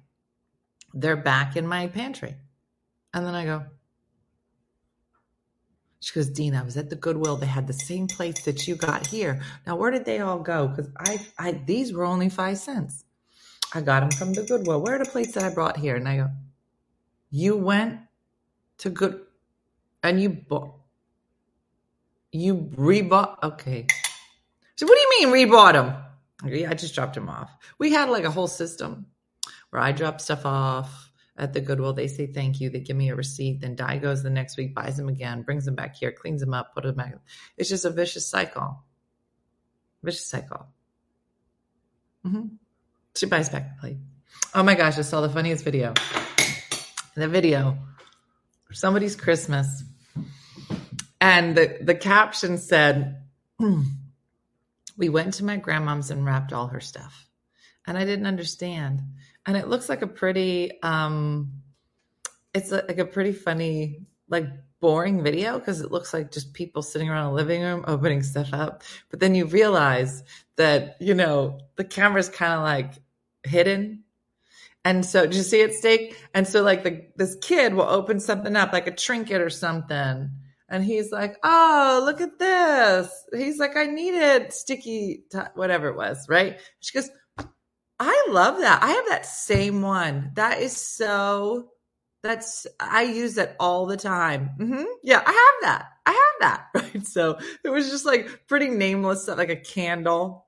They're 0.93 1.17
back 1.17 1.55
in 1.55 1.67
my 1.67 1.87
pantry. 1.87 2.35
And 3.13 3.25
then 3.25 3.35
I 3.35 3.45
go, 3.45 3.65
she 5.99 6.13
goes, 6.13 6.29
Dean, 6.29 6.55
I 6.55 6.63
was 6.63 6.77
at 6.77 6.89
the 6.89 6.95
Goodwill. 6.95 7.37
They 7.37 7.47
had 7.47 7.67
the 7.67 7.73
same 7.73 8.07
plates 8.07 8.43
that 8.43 8.67
you 8.67 8.75
got 8.75 9.07
here. 9.07 9.41
Now, 9.65 9.75
where 9.75 9.91
did 9.91 10.05
they 10.05 10.19
all 10.19 10.39
go? 10.39 10.67
Because 10.67 10.89
I, 10.99 11.19
I, 11.39 11.51
these 11.65 11.93
were 11.93 12.05
only 12.05 12.29
five 12.29 12.57
cents. 12.57 13.03
I 13.73 13.81
got 13.81 14.01
them 14.01 14.11
from 14.11 14.33
the 14.33 14.43
Goodwill. 14.43 14.81
Where 14.81 14.95
are 14.95 15.03
the 15.03 15.09
plates 15.09 15.33
that 15.33 15.43
I 15.43 15.53
brought 15.53 15.77
here? 15.77 15.95
And 15.95 16.07
I 16.07 16.17
go, 16.17 16.29
you 17.31 17.57
went 17.57 17.99
to 18.79 18.89
Good, 18.89 19.21
and 20.03 20.21
you 20.21 20.29
bought, 20.29 20.75
you 22.31 22.69
rebought. 22.75 23.43
Okay. 23.43 23.87
So 24.75 24.85
what 24.85 24.95
do 24.95 25.01
you 25.01 25.31
mean 25.31 25.49
rebought 25.49 25.73
them? 25.73 25.95
Yeah, 26.45 26.69
I 26.69 26.75
just 26.75 26.93
dropped 26.95 27.15
them 27.15 27.29
off. 27.29 27.49
We 27.79 27.91
had 27.91 28.09
like 28.09 28.23
a 28.23 28.31
whole 28.31 28.47
system 28.47 29.07
where 29.71 29.81
I 29.81 29.91
drop 29.91 30.21
stuff 30.21 30.45
off 30.45 31.06
at 31.37 31.53
the 31.53 31.61
Goodwill. 31.61 31.93
They 31.93 32.07
say 32.07 32.27
thank 32.27 32.59
you. 32.59 32.69
They 32.69 32.79
give 32.79 32.97
me 32.97 33.09
a 33.09 33.15
receipt. 33.15 33.61
Then 33.61 33.75
Di 33.75 33.97
goes 33.97 34.23
the 34.23 34.29
next 34.29 34.57
week, 34.57 34.73
buys 34.73 34.97
them 34.97 35.09
again, 35.09 35.43
brings 35.43 35.65
them 35.65 35.75
back 35.75 35.95
here, 35.95 36.11
cleans 36.11 36.41
them 36.41 36.53
up, 36.53 36.73
put 36.73 36.83
them 36.83 36.95
back. 36.95 37.15
It's 37.57 37.69
just 37.69 37.85
a 37.85 37.89
vicious 37.89 38.27
cycle. 38.27 38.83
Vicious 40.03 40.25
cycle. 40.25 40.67
Mm-hmm. 42.25 42.47
She 43.15 43.25
buys 43.25 43.49
back 43.49 43.75
the 43.75 43.79
plate. 43.81 43.97
Oh 44.53 44.63
my 44.63 44.75
gosh, 44.75 44.97
I 44.97 45.01
saw 45.01 45.21
the 45.21 45.29
funniest 45.29 45.63
video. 45.63 45.93
The 47.15 47.27
video, 47.27 47.77
somebody's 48.71 49.15
Christmas. 49.15 49.83
And 51.19 51.55
the, 51.55 51.77
the 51.81 51.95
caption 51.95 52.57
said, 52.57 53.23
We 53.59 55.09
went 55.09 55.35
to 55.35 55.45
my 55.45 55.57
grandmom's 55.57 56.11
and 56.11 56.25
wrapped 56.25 56.53
all 56.53 56.67
her 56.67 56.79
stuff. 56.79 57.27
And 57.85 57.97
I 57.97 58.05
didn't 58.05 58.27
understand 58.27 59.01
and 59.47 59.55
it 59.55 59.69
looks 59.69 59.89
like 59.89 60.01
a 60.01 60.07
pretty 60.07 60.79
um 60.83 61.53
it's 62.53 62.71
like 62.71 62.97
a 62.97 63.05
pretty 63.05 63.31
funny 63.31 64.05
like 64.29 64.45
boring 64.79 65.23
video 65.23 65.57
because 65.57 65.81
it 65.81 65.91
looks 65.91 66.13
like 66.13 66.31
just 66.31 66.53
people 66.53 66.83
sitting 66.83 67.09
around 67.09 67.27
a 67.27 67.33
living 67.33 67.61
room 67.61 67.83
opening 67.87 68.21
stuff 68.21 68.53
up. 68.53 68.83
But 69.09 69.19
then 69.19 69.33
you 69.33 69.45
realize 69.45 70.23
that 70.57 70.97
you 70.99 71.13
know 71.13 71.59
the 71.77 71.83
camera's 71.83 72.29
kind 72.29 72.53
of 72.53 72.61
like 72.61 72.93
hidden. 73.43 74.03
And 74.85 75.05
so 75.05 75.25
did 75.25 75.35
you 75.35 75.43
see 75.43 75.61
it 75.61 75.73
steak? 75.73 76.17
And 76.33 76.47
so 76.47 76.61
like 76.61 76.83
the 76.83 77.07
this 77.15 77.37
kid 77.41 77.73
will 77.73 77.83
open 77.83 78.19
something 78.19 78.55
up 78.55 78.73
like 78.73 78.87
a 78.87 78.95
trinket 78.95 79.41
or 79.41 79.49
something. 79.49 80.29
And 80.69 80.83
he's 80.83 81.11
like 81.11 81.37
oh 81.43 82.01
look 82.05 82.21
at 82.21 82.37
this. 82.39 83.09
He's 83.33 83.59
like 83.59 83.77
i 83.77 83.85
needed 83.85 84.51
sticky 84.51 85.23
t- 85.31 85.39
whatever 85.55 85.87
it 85.87 85.95
was 85.95 86.27
right? 86.27 86.59
She 86.79 86.93
goes 86.93 87.09
I 87.99 88.27
love 88.29 88.59
that. 88.59 88.83
I 88.83 88.91
have 88.91 89.05
that 89.09 89.25
same 89.25 89.81
one. 89.81 90.31
That 90.35 90.61
is 90.61 90.75
so. 90.75 91.71
That's 92.23 92.67
I 92.79 93.03
use 93.03 93.35
that 93.35 93.55
all 93.59 93.85
the 93.85 93.97
time. 93.97 94.49
hmm 94.57 94.83
Yeah, 95.03 95.21
I 95.25 95.31
have 95.31 95.61
that. 95.63 95.85
I 96.05 96.11
have 96.11 96.41
that. 96.41 96.65
Right. 96.93 97.05
So 97.07 97.37
it 97.63 97.69
was 97.69 97.89
just 97.89 98.05
like 98.05 98.47
pretty 98.47 98.69
nameless 98.69 99.23
stuff, 99.23 99.37
like 99.37 99.49
a 99.49 99.55
candle 99.55 100.45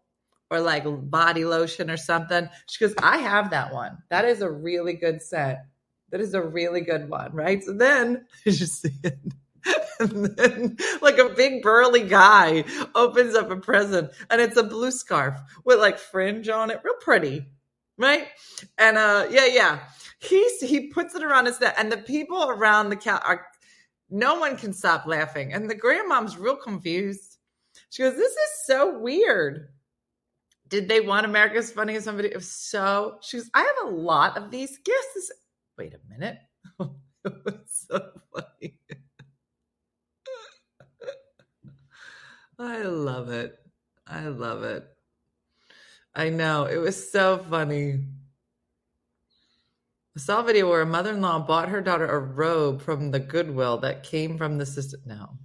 or 0.51 0.59
like 0.61 0.83
body 0.87 1.45
lotion 1.45 1.89
or 1.89 1.97
something. 1.97 2.49
She 2.67 2.83
goes, 2.83 2.93
I 2.99 3.17
have 3.17 3.51
that 3.51 3.73
one. 3.73 3.97
That 4.09 4.25
is 4.25 4.41
a 4.41 4.49
really 4.49 4.93
good 4.93 5.21
set. 5.21 5.65
That 6.11 6.21
is 6.21 6.33
a 6.33 6.41
really 6.41 6.81
good 6.81 7.09
one. 7.09 7.31
Right. 7.33 7.63
So 7.63 7.73
then 7.73 8.25
you 8.45 8.51
just 8.51 8.81
see 8.81 8.91
it. 9.03 9.17
Then, 9.99 10.77
like 11.01 11.17
a 11.17 11.29
big 11.29 11.61
burly 11.61 12.03
guy 12.03 12.63
opens 12.95 13.35
up 13.35 13.51
a 13.51 13.57
present 13.57 14.11
and 14.29 14.39
it's 14.41 14.57
a 14.57 14.63
blue 14.63 14.91
scarf 14.91 15.39
with 15.65 15.79
like 15.79 15.99
fringe 15.99 16.47
on 16.49 16.71
it, 16.71 16.79
real 16.83 16.93
pretty, 17.01 17.45
right? 17.97 18.27
And 18.77 18.97
uh, 18.97 19.27
yeah, 19.29 19.45
yeah, 19.47 19.79
he's 20.19 20.61
he 20.61 20.87
puts 20.87 21.15
it 21.15 21.23
around 21.23 21.47
his 21.47 21.59
neck, 21.59 21.75
and 21.77 21.91
the 21.91 21.97
people 21.97 22.49
around 22.49 22.89
the 22.89 22.95
cat 22.95 23.21
are 23.25 23.45
no 24.09 24.35
one 24.35 24.57
can 24.57 24.73
stop 24.73 25.05
laughing, 25.05 25.53
and 25.53 25.69
the 25.69 25.75
grandmom's 25.75 26.37
real 26.37 26.55
confused. 26.55 27.37
She 27.89 28.03
goes, 28.03 28.15
"This 28.15 28.31
is 28.31 28.65
so 28.65 28.99
weird." 28.99 29.69
Did 30.67 30.87
they 30.87 31.01
want 31.01 31.25
America's 31.25 31.71
Funniest 31.71 32.05
Somebody? 32.05 32.31
Was 32.33 32.51
so. 32.51 33.17
She 33.21 33.37
goes, 33.37 33.49
"I 33.53 33.61
have 33.61 33.89
a 33.89 33.95
lot 33.95 34.37
of 34.37 34.51
these 34.51 34.77
gifts." 34.79 35.31
Wait 35.77 35.93
a 35.93 35.99
minute. 36.09 36.37
it 36.79 37.33
was 37.45 37.87
so 37.89 38.11
funny. 38.33 38.77
I 42.59 42.81
love 42.81 43.29
it. 43.29 43.57
I 44.05 44.27
love 44.27 44.63
it. 44.63 44.85
I 46.13 46.29
know. 46.29 46.65
It 46.65 46.77
was 46.77 47.11
so 47.11 47.37
funny. 47.49 48.05
I 50.15 50.19
saw 50.19 50.41
a 50.41 50.43
video 50.43 50.69
where 50.69 50.81
a 50.81 50.85
mother 50.85 51.13
in 51.13 51.21
law 51.21 51.39
bought 51.39 51.69
her 51.69 51.79
daughter 51.79 52.07
a 52.07 52.19
robe 52.19 52.81
from 52.81 53.11
the 53.11 53.19
Goodwill 53.19 53.77
that 53.77 54.03
came 54.03 54.37
from 54.37 54.57
the 54.57 54.65
sister. 54.65 54.97
No. 55.05 55.37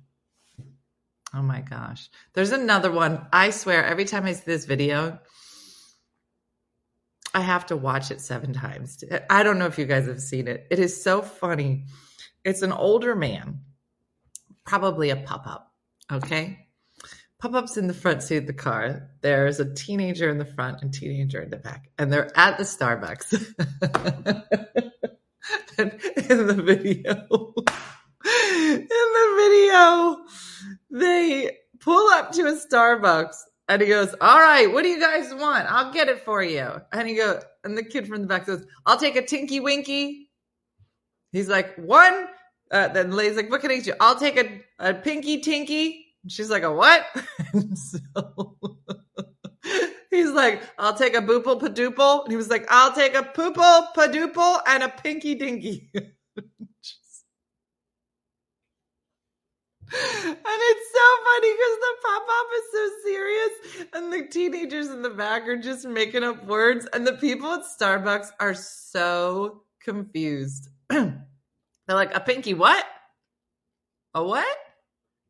Oh 1.32 1.42
my 1.42 1.60
gosh. 1.60 2.10
There's 2.32 2.52
another 2.52 2.90
one. 2.90 3.26
I 3.32 3.50
swear, 3.50 3.84
every 3.84 4.04
time 4.04 4.24
I 4.24 4.32
see 4.32 4.42
this 4.46 4.64
video, 4.64 5.20
I 7.32 7.40
have 7.40 7.66
to 7.66 7.76
watch 7.76 8.10
it 8.10 8.20
seven 8.20 8.52
times. 8.52 9.04
I 9.30 9.42
don't 9.42 9.58
know 9.58 9.66
if 9.66 9.78
you 9.78 9.84
guys 9.84 10.06
have 10.06 10.20
seen 10.20 10.48
it. 10.48 10.66
It 10.70 10.78
is 10.78 11.00
so 11.00 11.22
funny. 11.22 11.84
It's 12.44 12.62
an 12.62 12.72
older 12.72 13.14
man 13.14 13.60
probably 14.64 15.10
a 15.10 15.16
pop 15.16 15.46
up. 15.46 15.72
Okay. 16.10 16.63
Pop 17.44 17.52
up's 17.52 17.76
in 17.76 17.88
the 17.88 17.92
front 17.92 18.22
seat 18.22 18.38
of 18.38 18.46
the 18.46 18.54
car. 18.54 19.10
There's 19.20 19.60
a 19.60 19.74
teenager 19.74 20.30
in 20.30 20.38
the 20.38 20.46
front 20.46 20.80
and 20.80 20.94
teenager 20.94 21.42
in 21.42 21.50
the 21.50 21.58
back, 21.58 21.90
and 21.98 22.10
they're 22.10 22.30
at 22.38 22.56
the 22.56 22.64
Starbucks. 22.64 23.34
in 25.78 25.90
the 26.46 26.54
video, 26.54 27.26
in 28.24 28.88
the 28.88 29.34
video, 29.36 30.24
they 30.90 31.58
pull 31.80 32.08
up 32.12 32.32
to 32.32 32.46
a 32.46 32.54
Starbucks 32.54 33.36
and 33.68 33.82
he 33.82 33.88
goes, 33.88 34.14
All 34.22 34.40
right, 34.40 34.72
what 34.72 34.80
do 34.80 34.88
you 34.88 34.98
guys 34.98 35.34
want? 35.34 35.70
I'll 35.70 35.92
get 35.92 36.08
it 36.08 36.24
for 36.24 36.42
you. 36.42 36.80
And 36.94 37.06
he 37.06 37.14
goes, 37.14 37.42
and 37.62 37.76
the 37.76 37.84
kid 37.84 38.08
from 38.08 38.22
the 38.22 38.26
back 38.26 38.46
goes, 38.46 38.64
I'll 38.86 38.96
take 38.96 39.16
a 39.16 39.22
Tinky 39.22 39.60
Winky. 39.60 40.30
He's 41.30 41.50
like, 41.50 41.76
One. 41.76 42.26
Uh, 42.70 42.88
then 42.88 43.10
the 43.10 43.16
lady's 43.16 43.36
like, 43.36 43.50
What 43.50 43.60
can 43.60 43.70
I 43.70 43.74
get 43.74 43.88
you? 43.88 43.94
I'll 44.00 44.18
take 44.18 44.38
a, 44.38 44.62
a 44.78 44.94
Pinky 44.94 45.42
Tinky. 45.42 46.03
She's 46.28 46.50
like, 46.50 46.62
A 46.62 46.72
what? 46.72 47.06
So 47.76 48.56
he's 50.10 50.30
like, 50.30 50.62
I'll 50.78 50.94
take 50.94 51.16
a 51.16 51.20
Boople 51.20 51.60
Padoople. 51.60 52.22
And 52.24 52.30
he 52.30 52.36
was 52.36 52.48
like, 52.48 52.66
I'll 52.68 52.92
take 52.92 53.14
a 53.14 53.22
Poople 53.22 53.92
Padoople 53.96 54.60
and 54.66 54.82
a 54.84 54.88
Pinky 54.88 55.34
Dinky. 55.34 55.90
And 59.92 60.36
it's 60.46 60.92
so 60.92 61.08
funny 61.24 61.52
because 61.52 61.78
the 61.78 61.94
pop 62.02 62.22
up 62.28 62.46
is 62.56 62.64
so 62.72 62.90
serious, 63.04 63.86
and 63.92 64.12
the 64.12 64.26
teenagers 64.28 64.88
in 64.88 65.02
the 65.02 65.10
back 65.10 65.46
are 65.46 65.56
just 65.56 65.86
making 65.86 66.24
up 66.24 66.44
words, 66.46 66.88
and 66.92 67.06
the 67.06 67.12
people 67.12 67.48
at 67.52 67.60
Starbucks 67.78 68.28
are 68.40 68.54
so 68.54 69.62
confused. 69.80 70.68
They're 70.88 71.14
like, 71.88 72.16
a 72.16 72.20
pinky 72.20 72.54
what? 72.54 72.84
A 74.14 74.24
what? 74.24 74.63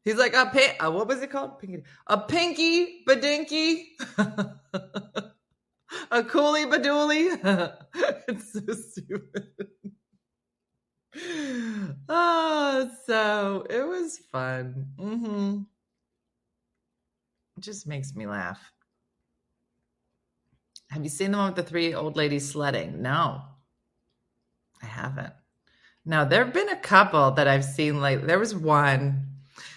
He's 0.05 0.17
like, 0.17 0.35
a 0.35 0.47
pink. 0.47 0.77
uh, 0.85 0.91
what 0.91 1.09
was 1.09 1.23
it 1.23 1.31
called? 1.31 1.59
Pinky, 1.59 1.83
a 2.07 2.19
pinky 2.19 3.05
badinky, 3.09 3.85
a 6.11 6.23
coolie 6.23 6.67
badoolie. 6.71 7.75
it's 8.29 8.53
so 8.53 8.61
stupid. 8.75 9.49
oh, 12.09 12.91
so 13.07 13.67
it 13.71 13.87
was 13.87 14.19
fun. 14.31 14.89
hmm 14.99 15.61
It 17.57 17.63
just 17.63 17.87
makes 17.87 18.15
me 18.15 18.27
laugh. 18.27 18.73
Have 20.91 21.03
you 21.03 21.09
seen 21.09 21.33
the 21.33 21.39
one 21.39 21.47
with 21.49 21.57
the 21.57 21.63
three 21.63 21.95
old 21.95 22.17
ladies 22.17 22.49
sledding? 22.51 23.01
No, 23.01 23.41
I 24.83 24.87
haven't. 24.87 25.33
Now 26.05 26.25
there 26.27 26.45
have 26.45 26.53
been 26.53 26.69
a 26.69 26.77
couple 26.77 27.31
that 27.33 27.49
I've 27.49 27.65
seen. 27.65 28.01
Like 28.01 28.27
there 28.27 28.39
was 28.39 28.55
one. 28.55 29.34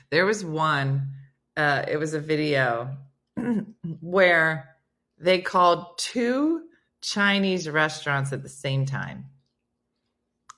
There 0.09 0.25
was 0.25 0.43
one. 0.43 1.09
Uh, 1.55 1.83
it 1.87 1.97
was 1.97 2.13
a 2.13 2.19
video 2.19 2.97
where 3.99 4.75
they 5.19 5.41
called 5.41 5.97
two 5.97 6.63
Chinese 7.01 7.69
restaurants 7.69 8.31
at 8.31 8.43
the 8.43 8.49
same 8.49 8.85
time 8.85 9.25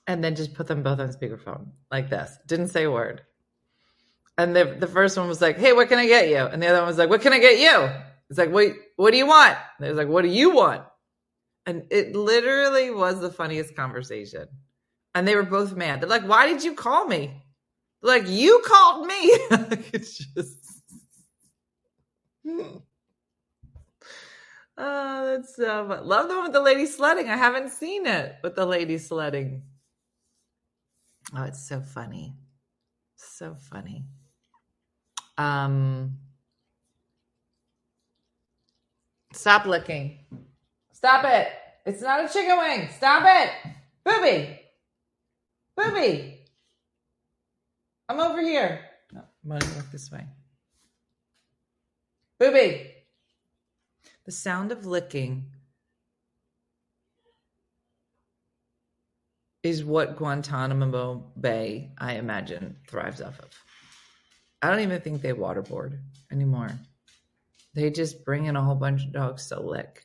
and 0.06 0.24
then 0.24 0.34
just 0.34 0.54
put 0.54 0.66
them 0.66 0.82
both 0.82 0.98
on 0.98 1.08
speakerphone 1.08 1.68
like 1.90 2.10
this. 2.10 2.36
Didn't 2.46 2.68
say 2.68 2.84
a 2.84 2.90
word. 2.90 3.22
And 4.36 4.56
the 4.56 4.64
the 4.78 4.86
first 4.86 5.16
one 5.16 5.28
was 5.28 5.40
like, 5.40 5.58
"Hey, 5.58 5.72
what 5.72 5.88
can 5.88 5.98
I 5.98 6.06
get 6.06 6.28
you?" 6.28 6.38
And 6.38 6.62
the 6.62 6.66
other 6.68 6.78
one 6.78 6.88
was 6.88 6.98
like, 6.98 7.10
"What 7.10 7.20
can 7.20 7.32
I 7.32 7.38
get 7.38 7.58
you?" 7.58 7.90
It's 8.28 8.38
like, 8.38 8.52
"Wait, 8.52 8.74
what 8.96 9.10
do 9.10 9.18
you 9.18 9.26
want?" 9.26 9.56
And 9.78 9.86
it 9.86 9.90
was 9.90 9.98
like, 9.98 10.08
"What 10.08 10.22
do 10.22 10.28
you 10.28 10.50
want?" 10.54 10.82
And 11.66 11.84
it 11.90 12.16
literally 12.16 12.90
was 12.90 13.20
the 13.20 13.30
funniest 13.30 13.76
conversation. 13.76 14.48
And 15.14 15.28
they 15.28 15.36
were 15.36 15.42
both 15.44 15.76
mad. 15.76 16.00
They're 16.00 16.08
like, 16.08 16.26
"Why 16.26 16.46
did 16.46 16.64
you 16.64 16.74
call 16.74 17.06
me?" 17.06 17.42
Like, 18.02 18.28
"You 18.28 18.62
called 18.66 19.06
me." 19.06 19.14
it's 19.92 20.18
just. 20.18 20.58
Oh, 24.78 25.26
that's 25.26 25.56
so 25.56 25.88
fun. 25.88 26.06
Love 26.06 26.28
the 26.28 26.34
one 26.34 26.44
with 26.44 26.52
the 26.52 26.60
lady 26.62 26.86
sledding. 26.86 27.28
I 27.28 27.36
haven't 27.36 27.70
seen 27.70 28.06
it 28.06 28.36
with 28.42 28.54
the 28.56 28.64
lady 28.64 28.96
sledding. 28.96 29.62
Oh, 31.36 31.44
it's 31.44 31.68
so 31.68 31.80
funny. 31.82 32.34
So 33.16 33.54
funny. 33.54 34.06
Um 35.36 36.18
Stop 39.32 39.66
licking. 39.66 40.18
Stop 40.92 41.24
it. 41.24 41.48
It's 41.86 42.02
not 42.02 42.24
a 42.24 42.32
chicken 42.32 42.58
wing. 42.58 42.88
Stop 42.96 43.22
it. 43.26 43.50
Booby. 44.04 44.60
Booby. 45.76 46.39
I'm 48.10 48.18
over 48.18 48.42
here. 48.42 48.80
No, 49.12 49.22
I'm 49.44 49.60
to 49.60 49.76
look 49.76 49.92
this 49.92 50.10
way. 50.10 50.26
Booby. 52.40 52.90
The 54.24 54.32
sound 54.32 54.72
of 54.72 54.84
licking 54.84 55.46
is 59.62 59.84
what 59.84 60.16
Guantanamo 60.16 61.30
Bay, 61.40 61.92
I 61.98 62.14
imagine, 62.14 62.78
thrives 62.88 63.22
off 63.22 63.38
of. 63.38 63.50
I 64.60 64.70
don't 64.70 64.80
even 64.80 65.00
think 65.02 65.22
they 65.22 65.32
waterboard 65.32 65.96
anymore. 66.32 66.72
They 67.74 67.90
just 67.90 68.24
bring 68.24 68.46
in 68.46 68.56
a 68.56 68.62
whole 68.62 68.74
bunch 68.74 69.04
of 69.04 69.12
dogs 69.12 69.46
to 69.50 69.60
lick. 69.60 70.04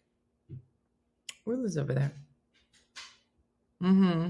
Rula's 1.43 1.75
over 1.75 1.95
there. 1.95 2.11
Mm-hmm. 3.81 4.29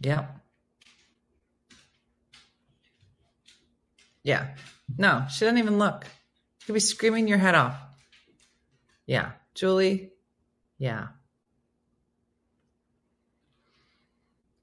Yeah. 0.00 0.26
Yeah. 4.26 4.48
No, 4.98 5.24
she 5.30 5.44
doesn't 5.44 5.58
even 5.58 5.78
look. 5.78 6.04
You 6.04 6.66
could 6.66 6.72
be 6.74 6.80
screaming 6.80 7.28
your 7.28 7.38
head 7.38 7.54
off. 7.54 7.76
Yeah. 9.06 9.30
Julie? 9.54 10.10
Yeah. 10.78 11.08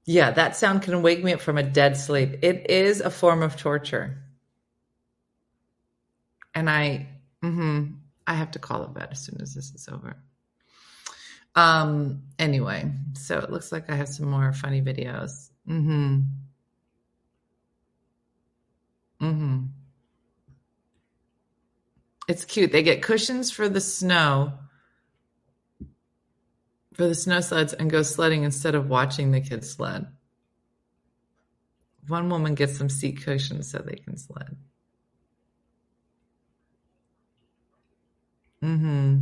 Yeah, 0.04 0.32
that 0.32 0.54
sound 0.54 0.82
can 0.82 1.00
wake 1.00 1.24
me 1.24 1.32
up 1.32 1.40
from 1.40 1.56
a 1.56 1.62
dead 1.62 1.96
sleep. 1.96 2.40
It 2.42 2.70
is 2.70 3.00
a 3.00 3.10
form 3.10 3.42
of 3.42 3.56
torture. 3.56 4.18
And 6.54 6.68
I 6.68 7.08
mm-hmm, 7.42 7.94
I 8.26 8.34
have 8.34 8.50
to 8.50 8.58
call 8.58 8.84
it 8.84 8.92
bed 8.92 9.08
as 9.12 9.20
soon 9.24 9.40
as 9.40 9.54
this 9.54 9.72
is 9.74 9.88
over. 9.90 10.18
Um 11.54 12.24
anyway, 12.38 12.92
so 13.14 13.38
it 13.38 13.50
looks 13.50 13.72
like 13.72 13.88
I 13.88 13.94
have 13.96 14.08
some 14.10 14.28
more 14.28 14.52
funny 14.52 14.82
videos. 14.82 15.48
Mhm. 15.66 16.26
It's 22.28 22.44
cute. 22.44 22.72
They 22.72 22.82
get 22.82 23.02
cushions 23.02 23.50
for 23.50 23.68
the 23.68 23.80
snow 23.80 24.54
for 26.94 27.08
the 27.08 27.14
snow 27.14 27.40
sleds 27.40 27.72
and 27.72 27.90
go 27.90 28.02
sledding 28.02 28.44
instead 28.44 28.74
of 28.74 28.88
watching 28.88 29.32
the 29.32 29.40
kids 29.40 29.70
sled. 29.70 30.06
One 32.06 32.28
woman 32.30 32.54
gets 32.54 32.78
some 32.78 32.88
seat 32.88 33.22
cushions 33.24 33.70
so 33.70 33.78
they 33.78 33.96
can 33.96 34.16
sled. 34.16 34.56
Mm-hmm. 38.62 39.18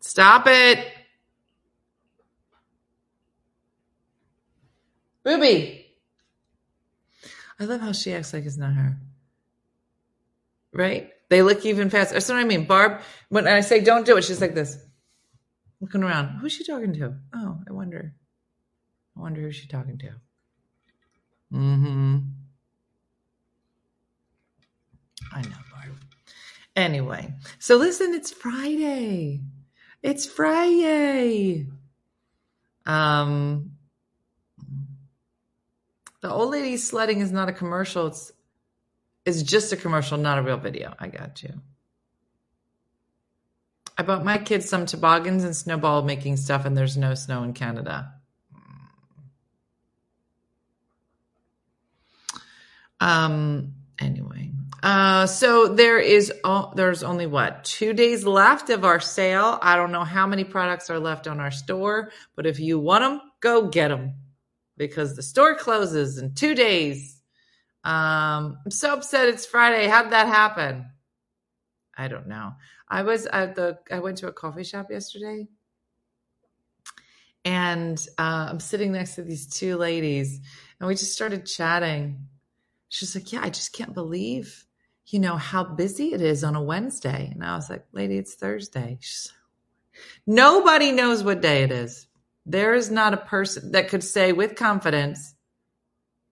Stop 0.00 0.44
it. 0.46 0.86
Ruby. 5.24 5.86
I 7.58 7.64
love 7.64 7.80
how 7.80 7.92
she 7.92 8.12
acts 8.12 8.34
like 8.34 8.44
it's 8.44 8.58
not 8.58 8.74
her. 8.74 8.98
Right? 10.72 11.13
They 11.30 11.42
look 11.42 11.64
even 11.64 11.90
faster. 11.90 12.14
That's 12.14 12.28
what 12.28 12.38
I 12.38 12.44
mean. 12.44 12.66
Barb, 12.66 13.00
when 13.28 13.46
I 13.46 13.60
say 13.60 13.80
don't 13.80 14.06
do 14.06 14.16
it, 14.16 14.24
she's 14.24 14.40
like 14.40 14.54
this 14.54 14.78
looking 15.80 16.02
around. 16.02 16.38
Who's 16.38 16.52
she 16.52 16.64
talking 16.64 16.92
to? 16.94 17.14
Oh, 17.34 17.58
I 17.68 17.72
wonder. 17.72 18.14
I 19.16 19.20
wonder 19.20 19.40
who 19.40 19.52
she's 19.52 19.68
talking 19.68 19.98
to. 19.98 20.12
Mm-hmm. 21.52 22.18
I 25.32 25.42
know, 25.42 25.56
Barb. 25.72 25.96
Anyway, 26.76 27.34
so 27.58 27.76
listen, 27.76 28.14
it's 28.14 28.30
Friday. 28.30 29.40
It's 30.02 30.26
Friday. 30.26 31.66
Um, 32.86 33.72
the 36.20 36.30
old 36.30 36.50
lady 36.50 36.76
sledding 36.76 37.20
is 37.20 37.32
not 37.32 37.48
a 37.48 37.52
commercial. 37.52 38.06
It's 38.08 38.32
it's 39.26 39.42
just 39.42 39.72
a 39.72 39.76
commercial, 39.76 40.18
not 40.18 40.38
a 40.38 40.42
real 40.42 40.58
video. 40.58 40.94
I 40.98 41.08
got 41.08 41.42
you. 41.42 41.54
I 43.98 44.02
bought 44.02 44.24
my 44.24 44.38
kids 44.38 44.68
some 44.68 44.86
toboggans 44.86 45.44
and 45.44 45.54
snowball 45.56 46.02
making 46.02 46.36
stuff, 46.38 46.64
and 46.64 46.76
there's 46.76 46.96
no 46.96 47.14
snow 47.14 47.42
in 47.44 47.52
Canada. 47.54 48.12
Um. 53.00 53.74
Anyway, 54.00 54.50
uh, 54.82 55.26
so 55.26 55.68
there 55.68 55.98
is 56.00 56.32
o- 56.44 56.72
there's 56.76 57.02
only 57.04 57.26
what 57.26 57.64
two 57.64 57.94
days 57.94 58.26
left 58.26 58.70
of 58.70 58.84
our 58.84 59.00
sale. 59.00 59.58
I 59.62 59.76
don't 59.76 59.92
know 59.92 60.04
how 60.04 60.26
many 60.26 60.44
products 60.44 60.90
are 60.90 61.00
left 61.00 61.28
on 61.28 61.40
our 61.40 61.52
store, 61.52 62.12
but 62.36 62.46
if 62.46 62.60
you 62.60 62.78
want 62.80 63.02
them, 63.04 63.20
go 63.40 63.68
get 63.68 63.88
them 63.88 64.14
because 64.76 65.16
the 65.16 65.22
store 65.22 65.56
closes 65.56 66.18
in 66.18 66.34
two 66.34 66.54
days. 66.54 67.13
Um, 67.84 68.58
I'm 68.64 68.70
so 68.70 68.94
upset 68.94 69.28
it's 69.28 69.46
Friday. 69.46 69.86
How'd 69.86 70.10
that 70.10 70.26
happen? 70.26 70.86
I 71.96 72.08
don't 72.08 72.26
know. 72.26 72.52
I 72.88 73.02
was 73.02 73.26
at 73.26 73.54
the 73.54 73.78
I 73.90 74.00
went 74.00 74.18
to 74.18 74.28
a 74.28 74.32
coffee 74.32 74.64
shop 74.64 74.90
yesterday 74.90 75.46
and 77.44 77.98
uh, 78.18 78.48
I'm 78.50 78.60
sitting 78.60 78.92
next 78.92 79.16
to 79.16 79.22
these 79.22 79.46
two 79.46 79.76
ladies 79.76 80.40
and 80.80 80.88
we 80.88 80.94
just 80.94 81.12
started 81.12 81.46
chatting. 81.46 82.26
She's 82.88 83.14
like, 83.14 83.32
Yeah, 83.32 83.40
I 83.42 83.50
just 83.50 83.72
can't 83.72 83.94
believe, 83.94 84.66
you 85.06 85.18
know, 85.18 85.36
how 85.36 85.64
busy 85.64 86.12
it 86.12 86.20
is 86.20 86.42
on 86.42 86.56
a 86.56 86.62
Wednesday. 86.62 87.30
And 87.32 87.44
I 87.44 87.54
was 87.56 87.68
like, 87.68 87.84
Lady, 87.92 88.16
it's 88.16 88.34
Thursday. 88.34 88.98
She's 89.00 89.30
like, 89.30 90.02
Nobody 90.26 90.92
knows 90.92 91.22
what 91.22 91.42
day 91.42 91.62
it 91.62 91.72
is. 91.72 92.06
There 92.46 92.74
is 92.74 92.90
not 92.90 93.14
a 93.14 93.18
person 93.18 93.72
that 93.72 93.88
could 93.88 94.04
say 94.04 94.32
with 94.32 94.54
confidence, 94.56 95.34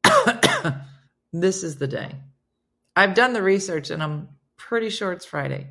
This 1.32 1.62
is 1.64 1.76
the 1.76 1.88
day. 1.88 2.16
I've 2.96 3.14
done 3.14 3.32
the 3.32 3.42
research 3.42 3.90
and 3.90 4.02
I'm 4.02 4.28
pretty 4.56 4.90
sure 4.90 5.12
it's 5.12 5.24
Friday. 5.26 5.70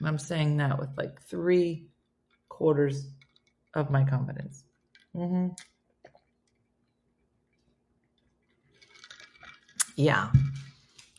And 0.00 0.08
I'm 0.08 0.18
saying 0.18 0.58
that 0.58 0.78
with 0.78 0.90
like 0.96 1.22
three 1.22 1.88
quarters 2.48 3.08
of 3.74 3.90
my 3.90 4.04
confidence. 4.04 4.64
hmm 5.14 5.48
Yeah. 9.96 10.30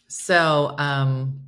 So, 0.08 0.76
um, 0.78 1.42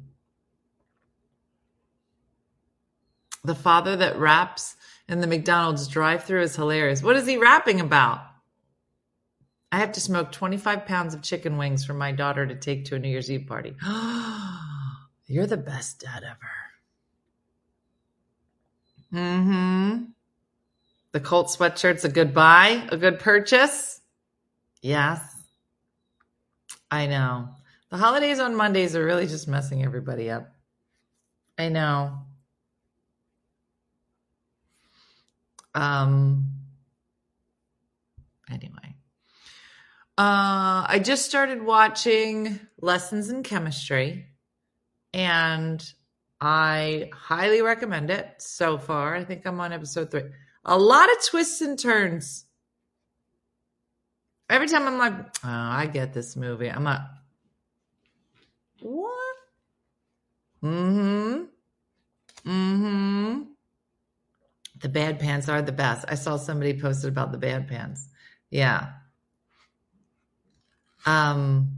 the 3.44 3.56
father 3.56 3.96
that 3.96 4.20
raps 4.20 4.76
in 5.08 5.22
the 5.22 5.28
McDonald's 5.28 5.88
drive 5.88 6.24
through 6.26 6.44
is 6.44 6.56
hilarious. 6.56 7.02
What 7.04 7.16
is 7.16 7.28
he 7.28 7.38
rapping 7.38 7.80
about? 7.80 8.27
I 9.72 9.80
have 9.80 9.92
to 9.94 10.00
smoke 10.00 10.32
25 10.32 10.86
pounds 10.86 11.14
of 11.14 11.22
chicken 11.22 11.58
wings 11.58 11.86
for 11.86 11.94
my 11.94 12.12
daughter 12.12 12.46
to 12.46 12.56
take 12.56 12.86
to 12.86 12.96
a 12.96 13.00
New 13.00 13.10
Year's 13.10 13.30
Eve 13.30 13.48
party. 13.48 13.76
You're 15.28 15.48
the 15.48 15.58
best 15.58 16.00
dad 16.00 16.24
ever. 16.24 16.52
Mm-hmm. 19.14 20.04
The 21.12 21.20
Colt 21.20 21.48
sweatshirt's 21.48 22.06
a 22.06 22.10
good 22.10 22.34
buy, 22.34 22.88
a 22.92 22.98
good 22.98 23.20
purchase. 23.20 24.02
Yes. 24.82 25.22
I 26.90 27.08
know. 27.08 27.50
The 27.90 27.98
holidays 27.98 28.40
on 28.40 28.56
Mondays 28.56 28.96
are 28.96 29.04
really 29.04 29.28
just 29.28 29.48
messing 29.48 29.84
everybody 29.84 30.30
up. 30.30 30.54
I 31.58 31.70
know. 31.70 32.20
Um 35.74 36.46
anyway. 38.50 38.87
Uh 40.18 40.86
I 40.88 41.00
just 41.04 41.26
started 41.26 41.62
watching 41.62 42.60
Lessons 42.82 43.30
in 43.30 43.44
Chemistry 43.44 44.28
and 45.14 45.84
I 46.40 47.10
highly 47.14 47.62
recommend 47.62 48.10
it 48.10 48.36
so 48.40 48.78
far. 48.78 49.16
I 49.16 49.24
think 49.24 49.46
I'm 49.46 49.60
on 49.60 49.74
episode 49.74 50.12
3. 50.12 50.24
A 50.66 50.78
lot 50.78 51.12
of 51.12 51.24
twists 51.24 51.62
and 51.62 51.78
turns. 51.78 52.46
Every 54.50 54.68
time 54.68 54.88
I'm 54.88 54.98
like, 54.98 55.14
oh, 55.14 55.50
I 55.50 55.88
get 55.88 56.14
this 56.14 56.36
movie. 56.36 56.70
I'm 56.70 56.84
like, 56.84 57.02
what? 58.82 59.36
Mm-hmm. 60.64 61.44
Mm-hmm. 62.50 63.42
The 64.80 64.90
bad 64.90 65.20
pants 65.20 65.50
are 65.50 65.62
the 65.62 65.72
best. 65.72 66.06
I 66.08 66.16
saw 66.16 66.38
somebody 66.38 66.80
posted 66.80 67.10
about 67.10 67.32
the 67.32 67.38
bad 67.38 67.68
pants. 67.68 68.08
Yeah. 68.50 68.92
Um, 71.08 71.70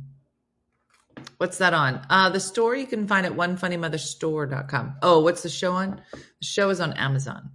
what's 1.37 1.59
that 1.59 1.73
on? 1.73 2.05
Uh, 2.09 2.29
the 2.29 2.39
store 2.39 2.75
you 2.75 2.87
can 2.87 3.07
find 3.07 3.25
at 3.25 3.33
onefunnymotherstore.com. 3.33 4.95
Oh, 5.03 5.21
what's 5.21 5.43
the 5.43 5.49
show 5.49 5.73
on? 5.73 6.01
The 6.11 6.45
show 6.45 6.69
is 6.69 6.79
on 6.81 6.93
Amazon. 6.93 7.51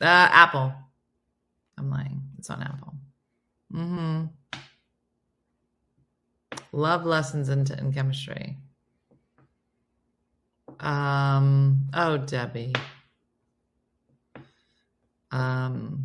Uh, 0.00 0.04
Apple. 0.30 0.72
I'm 1.78 1.90
lying. 1.90 2.20
It's 2.38 2.50
on 2.50 2.62
Apple. 2.62 2.94
Mm-hmm. 3.72 4.24
Love 6.72 7.06
lessons 7.06 7.48
in, 7.48 7.66
in 7.78 7.92
chemistry. 7.92 8.56
Um, 10.78 11.86
oh, 11.94 12.18
Debbie. 12.18 12.74
Um, 15.30 16.04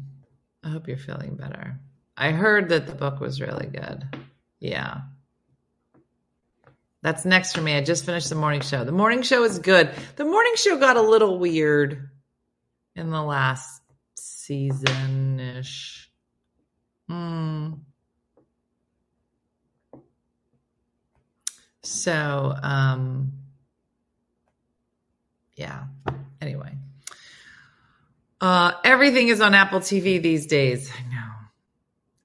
I 0.64 0.70
hope 0.70 0.88
you're 0.88 0.98
feeling 0.98 1.36
better. 1.36 1.78
I 2.18 2.32
heard 2.32 2.70
that 2.70 2.88
the 2.88 2.96
book 2.96 3.20
was 3.20 3.42
really 3.42 3.68
good. 3.68 4.06
Yeah. 4.65 5.01
That's 7.04 7.23
next 7.23 7.54
for 7.54 7.62
me. 7.62 7.75
I 7.75 7.82
just 7.82 8.04
finished 8.04 8.30
the 8.30 8.36
morning 8.36 8.62
show. 8.62 8.84
The 8.84 8.91
morning 8.91 9.21
show 9.21 9.43
is 9.43 9.60
good. 9.60 9.91
The 10.15 10.25
morning 10.25 10.54
show 10.56 10.80
got 10.80 10.97
a 10.97 11.01
little 11.01 11.38
weird 11.38 12.10
in 12.95 13.12
the 13.12 13.21
last 13.21 13.84
season 14.15 15.39
ish. 15.39 16.10
Hmm. 17.08 17.73
So, 21.84 22.56
um, 22.63 23.34
yeah. 25.54 25.84
Anyway, 26.41 26.73
uh, 28.41 28.71
everything 28.84 29.28
is 29.28 29.41
on 29.41 29.54
Apple 29.54 29.80
TV 29.80 30.19
these 30.19 30.47
days. 30.47 30.89
I 30.91 31.13
know. 31.13 31.14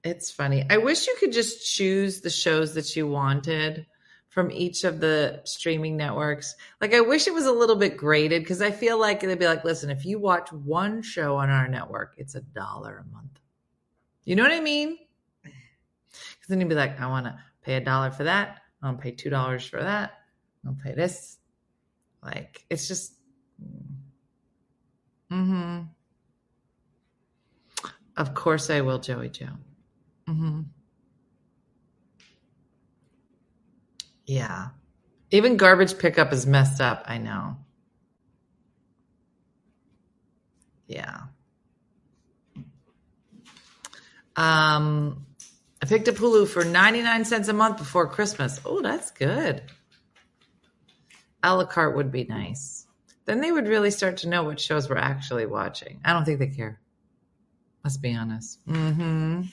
It's 0.03 0.31
funny. 0.31 0.65
I 0.69 0.77
wish 0.77 1.07
you 1.07 1.15
could 1.19 1.31
just 1.31 1.75
choose 1.75 2.21
the 2.21 2.29
shows 2.29 2.73
that 2.73 2.95
you 2.95 3.07
wanted 3.07 3.85
from 4.29 4.49
each 4.49 4.83
of 4.83 4.99
the 4.99 5.41
streaming 5.43 5.97
networks. 5.97 6.55
Like, 6.79 6.93
I 6.93 7.01
wish 7.01 7.27
it 7.27 7.33
was 7.33 7.45
a 7.45 7.51
little 7.51 7.75
bit 7.75 7.97
graded 7.97 8.41
because 8.41 8.61
I 8.61 8.71
feel 8.71 8.97
like 8.99 9.19
they'd 9.19 9.37
be 9.37 9.45
like, 9.45 9.63
listen, 9.63 9.89
if 9.89 10.05
you 10.05 10.19
watch 10.19 10.51
one 10.51 11.01
show 11.01 11.35
on 11.35 11.49
our 11.49 11.67
network, 11.67 12.15
it's 12.17 12.35
a 12.35 12.41
dollar 12.41 13.05
a 13.05 13.13
month. 13.13 13.39
You 14.23 14.35
know 14.35 14.43
what 14.43 14.53
I 14.53 14.61
mean? 14.61 14.97
Because 15.43 16.47
then 16.47 16.59
you'd 16.59 16.69
be 16.69 16.75
like, 16.75 16.99
I 16.99 17.07
want 17.07 17.25
to 17.25 17.37
pay 17.61 17.75
a 17.75 17.81
dollar 17.81 18.09
for 18.09 18.23
that. 18.23 18.61
I 18.81 18.85
want 18.87 18.99
to 18.99 19.03
pay 19.03 19.11
$2 19.11 19.69
for 19.69 19.83
that. 19.83 20.13
I'll 20.65 20.77
pay 20.83 20.93
this. 20.93 21.37
Like, 22.23 22.65
it's 22.69 22.87
just, 22.87 23.13
mm-hmm. 25.31 25.81
Of 28.17 28.33
course 28.33 28.69
I 28.69 28.81
will, 28.81 28.99
Joey 28.99 29.29
Joe. 29.29 29.57
Mm-hmm. 30.27 30.61
Yeah. 34.25 34.69
Even 35.31 35.57
garbage 35.57 35.97
pickup 35.97 36.31
is 36.33 36.45
messed 36.45 36.81
up. 36.81 37.03
I 37.05 37.17
know. 37.17 37.57
Yeah. 40.87 41.21
Um, 44.35 45.25
I 45.81 45.85
picked 45.85 46.07
up 46.07 46.15
Hulu 46.15 46.47
for 46.47 46.63
99 46.63 47.25
cents 47.25 47.47
a 47.47 47.53
month 47.53 47.77
before 47.77 48.07
Christmas. 48.07 48.59
Oh, 48.65 48.81
that's 48.81 49.11
good. 49.11 49.63
A 51.43 51.55
la 51.55 51.65
carte 51.65 51.95
would 51.95 52.11
be 52.11 52.23
nice. 52.23 52.85
Then 53.25 53.41
they 53.41 53.51
would 53.51 53.67
really 53.67 53.91
start 53.91 54.17
to 54.17 54.29
know 54.29 54.43
what 54.43 54.59
shows 54.59 54.89
we're 54.89 54.97
actually 54.97 55.45
watching. 55.45 55.99
I 56.03 56.13
don't 56.13 56.25
think 56.25 56.39
they 56.39 56.47
care. 56.47 56.79
Let's 57.83 57.97
be 57.97 58.13
honest. 58.13 58.65
Mm-hmm. 58.67 59.43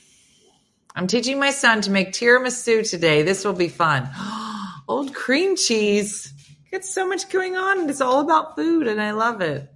I'm 0.98 1.06
teaching 1.06 1.38
my 1.38 1.50
son 1.50 1.80
to 1.82 1.92
make 1.92 2.10
tiramisu 2.10 2.90
today. 2.90 3.22
This 3.22 3.44
will 3.44 3.52
be 3.52 3.68
fun. 3.68 4.10
Old 4.88 5.14
cream 5.14 5.54
cheese. 5.54 6.34
It's 6.72 6.92
so 6.92 7.06
much 7.06 7.30
going 7.30 7.54
on 7.56 7.88
it's 7.88 8.00
all 8.00 8.18
about 8.18 8.56
food 8.56 8.88
and 8.88 9.00
I 9.00 9.12
love 9.12 9.40
it. 9.40 9.72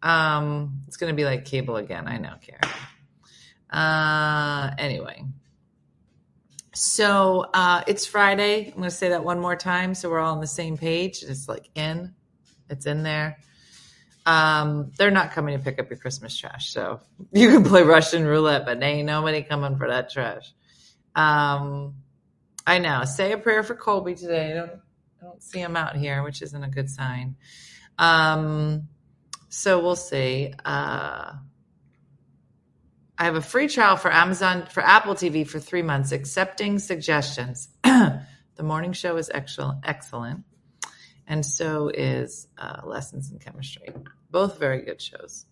Um, 0.00 0.82
it's 0.86 0.96
gonna 0.96 1.14
be 1.14 1.24
like 1.24 1.46
cable 1.46 1.74
again. 1.74 2.06
I 2.06 2.18
know, 2.18 2.34
Karen. 2.40 2.62
Uh, 3.68 4.70
anyway. 4.78 5.24
So 6.72 7.46
uh, 7.52 7.82
it's 7.88 8.06
Friday. 8.06 8.68
I'm 8.68 8.74
going 8.74 8.84
to 8.84 8.90
say 8.90 9.10
that 9.10 9.24
one 9.24 9.40
more 9.40 9.56
time 9.56 9.94
so 9.94 10.08
we're 10.08 10.20
all 10.20 10.34
on 10.34 10.40
the 10.40 10.46
same 10.46 10.78
page. 10.78 11.22
It's 11.22 11.48
like 11.48 11.68
in, 11.74 12.14
it's 12.70 12.86
in 12.86 13.02
there. 13.02 13.38
Um, 14.24 14.92
they're 14.96 15.10
not 15.10 15.32
coming 15.32 15.58
to 15.58 15.62
pick 15.62 15.78
up 15.78 15.90
your 15.90 15.98
Christmas 15.98 16.36
trash. 16.36 16.70
So 16.70 17.00
you 17.32 17.48
can 17.48 17.64
play 17.64 17.82
Russian 17.82 18.24
roulette, 18.24 18.64
but 18.64 18.82
ain't 18.82 19.06
nobody 19.06 19.42
coming 19.42 19.76
for 19.76 19.88
that 19.88 20.10
trash. 20.10 20.52
Um, 21.14 21.94
I 22.66 22.78
know. 22.78 23.04
Say 23.04 23.32
a 23.32 23.38
prayer 23.38 23.62
for 23.62 23.74
Colby 23.74 24.14
today. 24.14 24.52
I 24.52 24.54
don't, 24.54 24.80
I 25.20 25.24
don't 25.24 25.42
see 25.42 25.58
him 25.58 25.76
out 25.76 25.96
here, 25.96 26.22
which 26.22 26.42
isn't 26.42 26.62
a 26.62 26.68
good 26.68 26.88
sign. 26.88 27.36
Um, 27.98 28.88
so 29.48 29.80
we'll 29.80 29.96
see. 29.96 30.52
Uh, 30.64 31.32
I 33.18 33.24
have 33.24 33.36
a 33.36 33.42
free 33.42 33.68
trial 33.68 33.96
for 33.96 34.12
Amazon 34.12 34.66
for 34.66 34.82
Apple 34.82 35.14
TV 35.14 35.46
for 35.46 35.60
three 35.60 35.82
months, 35.82 36.10
accepting 36.12 36.78
suggestions. 36.78 37.68
the 37.84 38.22
morning 38.62 38.92
show 38.92 39.16
is 39.16 39.30
excellent, 39.32 39.80
excellent, 39.84 40.44
and 41.26 41.44
so 41.44 41.88
is 41.88 42.48
uh, 42.58 42.80
Lessons 42.84 43.30
in 43.30 43.38
Chemistry. 43.38 43.88
Both 44.30 44.58
very 44.58 44.82
good 44.82 45.00
shows. 45.00 45.46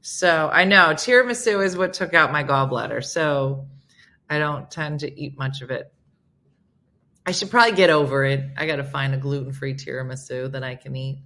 So 0.00 0.50
I 0.52 0.64
know 0.64 0.90
tiramisu 0.90 1.64
is 1.64 1.76
what 1.76 1.94
took 1.94 2.14
out 2.14 2.32
my 2.32 2.44
gallbladder, 2.44 3.04
so 3.04 3.66
I 4.28 4.38
don't 4.38 4.70
tend 4.70 5.00
to 5.00 5.20
eat 5.20 5.38
much 5.38 5.62
of 5.62 5.70
it 5.70 5.92
I 7.26 7.32
should 7.32 7.50
probably 7.50 7.76
get 7.76 7.90
over 7.90 8.24
it. 8.24 8.44
I 8.56 8.66
got 8.66 8.76
to 8.76 8.84
find 8.84 9.14
a 9.14 9.16
gluten 9.16 9.52
free 9.52 9.74
tiramisu 9.74 10.50
that 10.52 10.64
I 10.64 10.74
can 10.74 10.96
eat. 10.96 11.22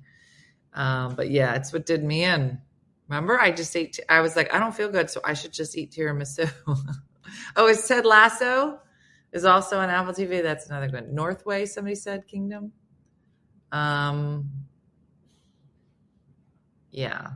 Um, 0.73 1.15
but 1.15 1.31
yeah, 1.31 1.55
it's 1.55 1.73
what 1.73 1.87
did 1.87 2.05
me 2.05 2.25
in. 2.25 2.61
Remember, 3.09 3.41
I 3.41 3.53
just 3.53 3.75
ate. 3.77 4.01
I 4.09 4.21
was 4.21 4.35
like, 4.35 4.53
I 4.53 4.59
don't 4.59 4.75
feel 4.75 4.91
good, 4.91 5.09
so 5.09 5.21
I 5.25 5.35
should 5.35 5.53
just 5.53 5.77
eat 5.79 5.93
tiramisu. 5.93 6.51
oh, 7.57 7.69
is 7.69 7.87
Ted 7.87 8.05
Lasso 8.05 8.81
is 9.33 9.45
also 9.45 9.79
on 9.79 9.89
Apple 9.89 10.13
TV? 10.13 10.43
That's 10.43 10.67
another 10.69 10.89
good. 10.89 11.13
Northway, 11.13 11.65
somebody 11.67 11.95
said 11.95 12.27
Kingdom. 12.27 12.73
Um, 13.75 14.51
yeah, 16.93 17.31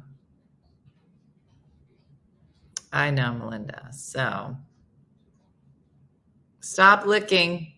I 2.92 3.10
know, 3.10 3.32
Melinda. 3.32 3.88
So 3.90 4.56
stop 6.60 7.06
licking. 7.06 7.72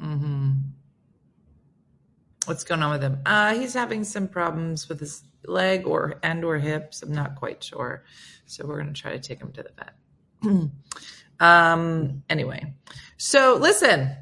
Mm-hmm. 0.00 0.52
What's 2.44 2.62
going 2.62 2.84
on 2.84 2.92
with 2.92 3.02
him? 3.02 3.18
Uh, 3.26 3.54
he's 3.54 3.74
having 3.74 4.04
some 4.04 4.28
problems 4.28 4.88
with 4.88 5.00
his 5.00 5.24
leg 5.44 5.84
or 5.84 6.20
and 6.22 6.44
or 6.44 6.58
hips. 6.58 7.02
I'm 7.02 7.12
not 7.12 7.34
quite 7.34 7.64
sure. 7.64 8.04
So 8.46 8.64
we're 8.68 8.80
going 8.80 8.94
to 8.94 9.00
try 9.00 9.10
to 9.10 9.18
take 9.18 9.40
him 9.40 9.50
to 9.50 9.64
the 9.64 9.70
vet. 9.76 10.70
um, 11.40 12.22
anyway, 12.30 12.72
so 13.16 13.58
listen, 13.60 14.16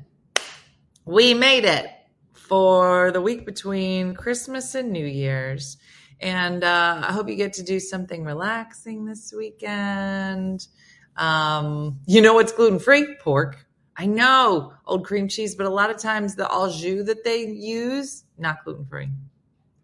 we 1.08 1.32
made 1.32 1.64
it 1.64 1.86
for 2.34 3.10
the 3.12 3.20
week 3.22 3.46
between 3.46 4.14
Christmas 4.14 4.74
and 4.74 4.92
New 4.92 5.06
Year's. 5.06 5.78
And 6.20 6.62
uh, 6.62 7.02
I 7.02 7.12
hope 7.12 7.30
you 7.30 7.34
get 7.34 7.54
to 7.54 7.62
do 7.62 7.80
something 7.80 8.24
relaxing 8.24 9.06
this 9.06 9.32
weekend. 9.34 10.68
Um, 11.16 12.00
you 12.06 12.20
know 12.20 12.34
what's 12.34 12.52
gluten 12.52 12.78
free? 12.78 13.16
Pork. 13.20 13.56
I 13.96 14.04
know 14.04 14.74
old 14.84 15.06
cream 15.06 15.28
cheese, 15.28 15.54
but 15.54 15.64
a 15.64 15.70
lot 15.70 15.88
of 15.88 15.96
times 15.96 16.34
the 16.34 16.46
au 16.46 16.70
jus 16.70 17.06
that 17.06 17.24
they 17.24 17.46
use, 17.46 18.24
not 18.36 18.62
gluten 18.62 18.84
free. 18.84 19.08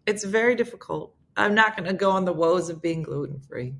It's 0.05 0.23
very 0.23 0.53
difficult. 0.53 1.15
I'm 1.35 1.55
not 1.55 1.75
going 1.75 1.89
to 1.89 1.95
go 1.95 2.11
on 2.11 2.25
the 2.25 2.33
woes 2.33 2.69
of 2.69 2.83
being 2.83 3.01
gluten 3.01 3.39
free. 3.39 3.73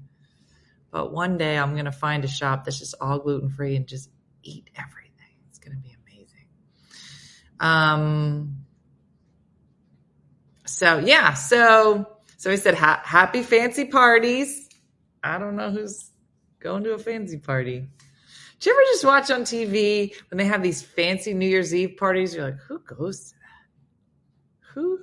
But 0.90 1.14
one 1.14 1.38
day 1.38 1.60
I'm 1.60 1.74
going 1.74 1.86
to 1.86 1.92
find 1.92 2.24
a 2.24 2.28
shop 2.28 2.66
that's 2.66 2.80
just 2.80 2.96
all 3.00 3.20
gluten 3.20 3.50
free 3.50 3.76
and 3.76 3.86
just 3.86 4.10
eat 4.42 4.72
everything. 4.76 5.36
It's 5.50 5.60
going 5.60 5.78
to 5.78 5.82
be 5.82 5.90
amazing. 5.90 5.96
Um, 7.60 8.66
so 10.66 10.98
yeah, 11.00 11.34
so, 11.34 12.08
so 12.38 12.52
he 12.52 12.58
said, 12.58 12.76
ha- 12.76 13.02
happy 13.04 13.44
fancy 13.44 13.86
parties. 13.86 14.70
I 15.24 15.38
don't 15.38 15.56
know 15.56 15.72
who's 15.72 16.12
going 16.60 16.84
to 16.84 16.94
a 16.94 16.98
fancy 16.98 17.38
party. 17.38 17.88
Do 18.60 18.70
you 18.70 18.76
ever 18.76 18.86
just 18.92 19.06
watch 19.06 19.32
on 19.32 19.42
TV 19.42 20.14
when 20.30 20.38
they 20.38 20.46
have 20.46 20.64
these 20.64 20.82
fancy 20.82 21.34
New 21.34 21.48
Year's 21.48 21.74
Eve 21.74 21.98
parties? 21.98 22.34
You're 22.34 22.46
like, 22.46 22.60
who 22.68 22.80
goes 22.80 23.30
to 23.30 23.36
that? 23.36 24.74
Who 24.74 25.00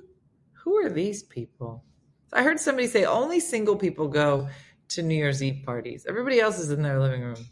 who 0.63 0.75
are 0.77 0.89
these 0.89 1.23
people? 1.23 1.83
I 2.31 2.43
heard 2.43 2.59
somebody 2.59 2.87
say 2.87 3.05
only 3.05 3.39
single 3.39 3.75
people 3.75 4.07
go 4.07 4.49
to 4.89 5.03
New 5.03 5.15
Year's 5.15 5.43
Eve 5.43 5.63
parties. 5.65 6.05
Everybody 6.07 6.39
else 6.39 6.59
is 6.59 6.71
in 6.71 6.81
their 6.81 6.99
living 6.99 7.21
room. 7.21 7.45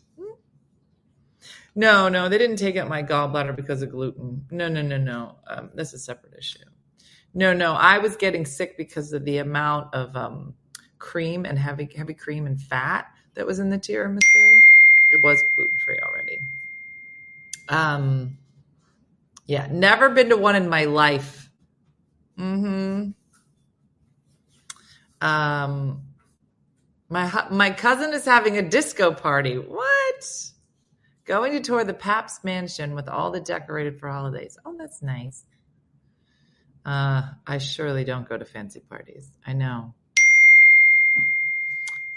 No, 1.74 2.09
no, 2.09 2.28
they 2.28 2.38
didn't 2.38 2.57
take 2.57 2.76
out 2.76 2.89
my 2.89 3.01
gallbladder 3.01 3.55
because 3.55 3.82
of 3.82 3.91
gluten. 3.91 4.45
No, 4.51 4.67
no, 4.67 4.82
no, 4.82 4.97
no. 4.97 5.36
Um, 5.47 5.69
that's 5.74 5.93
a 5.93 5.99
separate 5.99 6.34
issue. 6.38 6.59
No, 7.34 7.53
no, 7.53 7.74
I 7.74 7.97
was 7.99 8.17
getting 8.17 8.45
sick 8.45 8.76
because 8.76 9.13
of 9.13 9.24
the 9.24 9.38
amount 9.38 9.93
of 9.93 10.15
um, 10.17 10.53
cream 10.99 11.45
and 11.45 11.57
heavy, 11.57 11.89
heavy 11.95 12.13
cream 12.13 12.45
and 12.45 12.61
fat 12.61 13.07
that 13.36 13.47
was 13.47 13.59
in 13.59 13.69
the 13.69 13.78
tiramisu 13.78 14.61
it 15.11 15.22
was 15.22 15.43
gluten 15.55 15.78
free 15.78 15.99
already. 16.01 16.41
Um, 17.69 18.38
yeah, 19.45 19.67
never 19.69 20.09
been 20.09 20.30
to 20.30 20.38
one 20.38 20.55
in 20.55 20.69
my 20.69 20.86
life. 20.86 21.49
Hmm. 22.38 23.09
Um, 25.19 26.01
my 27.09 27.47
my 27.51 27.69
cousin 27.72 28.13
is 28.13 28.26
having 28.26 28.57
a 28.57 28.61
disco 28.61 29.13
party. 29.13 29.55
What? 29.55 30.51
Going 31.26 31.51
to 31.53 31.59
tour 31.59 31.84
the 31.84 31.93
Pabst 31.93 32.43
Mansion 32.43 32.95
with 32.95 33.07
all 33.07 33.32
the 33.32 33.39
decorated 33.39 33.99
for 33.99 34.09
holidays. 34.09 34.57
Oh, 34.65 34.76
that's 34.78 35.01
nice. 35.01 35.43
Uh, 36.86 37.24
I 37.45 37.59
surely 37.59 38.03
don't 38.03 38.28
go 38.28 38.38
to 38.38 38.45
fancy 38.45 38.80
parties. 38.80 39.28
I 39.45 39.53
know. 39.53 39.93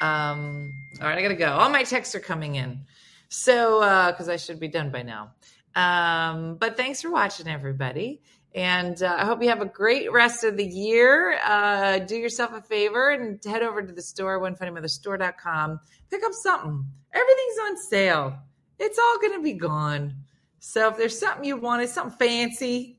Um, 0.00 0.74
all 1.00 1.08
right, 1.08 1.18
I 1.18 1.22
gotta 1.22 1.34
go. 1.34 1.52
All 1.52 1.70
my 1.70 1.84
texts 1.84 2.14
are 2.14 2.20
coming 2.20 2.56
in. 2.56 2.80
So, 3.28 3.80
because 4.10 4.28
uh, 4.28 4.32
I 4.32 4.36
should 4.36 4.60
be 4.60 4.68
done 4.68 4.90
by 4.90 5.02
now. 5.02 5.30
Um, 5.74 6.54
but 6.54 6.76
thanks 6.76 7.02
for 7.02 7.10
watching, 7.10 7.48
everybody. 7.48 8.20
And 8.54 9.02
uh, 9.02 9.16
I 9.18 9.24
hope 9.24 9.42
you 9.42 9.48
have 9.48 9.60
a 9.60 9.66
great 9.66 10.12
rest 10.12 10.44
of 10.44 10.56
the 10.56 10.64
year. 10.64 11.38
Uh, 11.44 11.98
do 11.98 12.16
yourself 12.16 12.52
a 12.52 12.60
favor 12.60 13.10
and 13.10 13.42
head 13.44 13.62
over 13.62 13.82
to 13.82 13.92
the 13.92 14.02
store, 14.02 14.38
onefunnymotherstore.com. 14.40 15.80
Pick 16.10 16.22
up 16.22 16.32
something. 16.32 16.84
Everything's 17.12 17.58
on 17.64 17.76
sale. 17.78 18.38
It's 18.78 18.98
all 18.98 19.18
going 19.18 19.34
to 19.34 19.42
be 19.42 19.52
gone. 19.52 20.14
So 20.58 20.88
if 20.88 20.96
there's 20.96 21.18
something 21.18 21.44
you 21.44 21.56
want, 21.56 21.82
it's 21.82 21.92
something 21.92 22.18
fancy, 22.18 22.98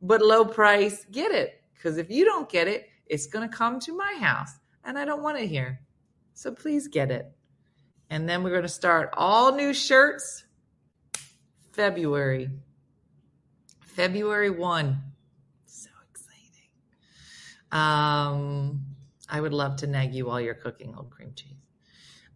but 0.00 0.22
low 0.22 0.44
price, 0.44 1.04
get 1.10 1.32
it. 1.32 1.62
Because 1.74 1.98
if 1.98 2.10
you 2.10 2.24
don't 2.24 2.48
get 2.48 2.68
it, 2.68 2.88
it's 3.06 3.26
going 3.26 3.48
to 3.48 3.54
come 3.54 3.80
to 3.80 3.96
my 3.96 4.16
house 4.20 4.52
and 4.84 4.98
I 4.98 5.04
don't 5.04 5.22
want 5.22 5.38
it 5.38 5.48
here. 5.48 5.80
So 6.34 6.52
please 6.52 6.88
get 6.88 7.10
it. 7.10 7.30
And 8.10 8.28
then 8.28 8.42
we're 8.42 8.50
going 8.50 8.62
to 8.62 8.68
start 8.68 9.10
all 9.14 9.54
new 9.54 9.74
shirts 9.74 10.44
February. 11.72 12.50
February 13.80 14.50
1. 14.50 14.98
So 15.66 15.90
exciting. 16.10 16.70
Um, 17.72 18.84
I 19.28 19.40
would 19.40 19.52
love 19.52 19.76
to 19.78 19.86
nag 19.86 20.14
you 20.14 20.26
while 20.26 20.40
you're 20.40 20.54
cooking 20.54 20.94
old 20.96 21.10
cream 21.10 21.32
cheese. 21.34 21.65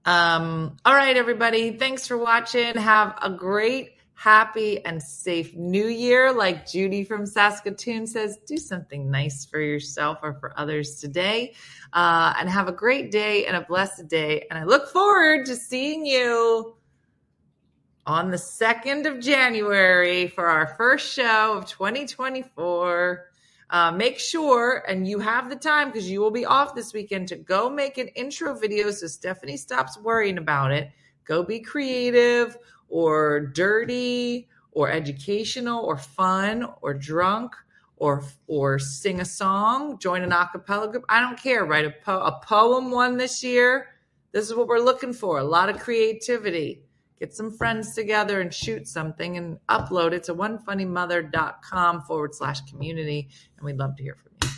Um, 0.04 0.76
all 0.84 0.94
right, 0.94 1.16
everybody. 1.16 1.72
Thanks 1.72 2.06
for 2.06 2.16
watching. 2.16 2.74
Have 2.76 3.18
a 3.22 3.30
great 3.30 3.96
happy 4.20 4.84
and 4.84 5.02
safe 5.02 5.54
new 5.56 5.86
year. 5.86 6.30
Like 6.30 6.66
Judy 6.66 7.04
from 7.04 7.24
Saskatoon 7.24 8.06
says, 8.06 8.38
do 8.46 8.58
something 8.58 9.10
nice 9.10 9.46
for 9.46 9.58
yourself 9.58 10.18
or 10.22 10.34
for 10.34 10.52
others 10.58 11.00
today. 11.00 11.54
Uh, 11.92 12.34
and 12.38 12.48
have 12.48 12.68
a 12.68 12.72
great 12.72 13.10
day 13.10 13.46
and 13.46 13.56
a 13.56 13.62
blessed 13.62 14.08
day. 14.08 14.46
And 14.50 14.58
I 14.58 14.64
look 14.64 14.88
forward 14.88 15.46
to 15.46 15.56
seeing 15.56 16.04
you 16.04 16.76
on 18.06 18.30
the 18.30 18.36
2nd 18.36 19.06
of 19.06 19.20
January 19.20 20.28
for 20.28 20.46
our 20.46 20.66
first 20.66 21.10
show 21.12 21.54
of 21.56 21.66
2024. 21.66 23.29
Uh, 23.70 23.92
make 23.92 24.18
sure, 24.18 24.82
and 24.88 25.06
you 25.06 25.20
have 25.20 25.48
the 25.48 25.54
time 25.54 25.88
because 25.88 26.10
you 26.10 26.20
will 26.20 26.32
be 26.32 26.44
off 26.44 26.74
this 26.74 26.92
weekend 26.92 27.28
to 27.28 27.36
go 27.36 27.70
make 27.70 27.98
an 27.98 28.08
intro 28.08 28.52
video 28.52 28.90
so 28.90 29.06
Stephanie 29.06 29.56
stops 29.56 29.96
worrying 29.96 30.38
about 30.38 30.72
it. 30.72 30.90
Go 31.24 31.44
be 31.44 31.60
creative 31.60 32.58
or 32.88 33.46
dirty 33.54 34.48
or 34.72 34.90
educational 34.90 35.84
or 35.84 35.96
fun 35.96 36.66
or 36.82 36.94
drunk 36.94 37.54
or 37.96 38.24
or 38.48 38.80
sing 38.80 39.20
a 39.20 39.24
song, 39.24 39.98
join 40.00 40.22
an 40.22 40.30
acapella 40.30 40.90
group. 40.90 41.04
I 41.08 41.20
don't 41.20 41.38
care. 41.38 41.64
Write 41.64 41.84
a, 41.84 41.90
po- 42.04 42.22
a 42.22 42.40
poem 42.44 42.90
one 42.90 43.18
this 43.18 43.44
year. 43.44 43.90
This 44.32 44.48
is 44.48 44.54
what 44.56 44.66
we're 44.66 44.80
looking 44.80 45.12
for. 45.12 45.38
A 45.38 45.44
lot 45.44 45.68
of 45.68 45.78
creativity. 45.78 46.82
Get 47.20 47.34
some 47.34 47.52
friends 47.52 47.94
together 47.94 48.40
and 48.40 48.52
shoot 48.52 48.88
something 48.88 49.36
and 49.36 49.58
upload 49.68 50.12
it 50.12 50.24
to 50.24 50.34
onefunnymother.com 50.34 52.02
forward 52.02 52.34
slash 52.34 52.62
community. 52.62 53.28
And 53.58 53.66
we'd 53.66 53.76
love 53.76 53.94
to 53.96 54.02
hear 54.02 54.16
from 54.16 54.32
you. 54.42 54.48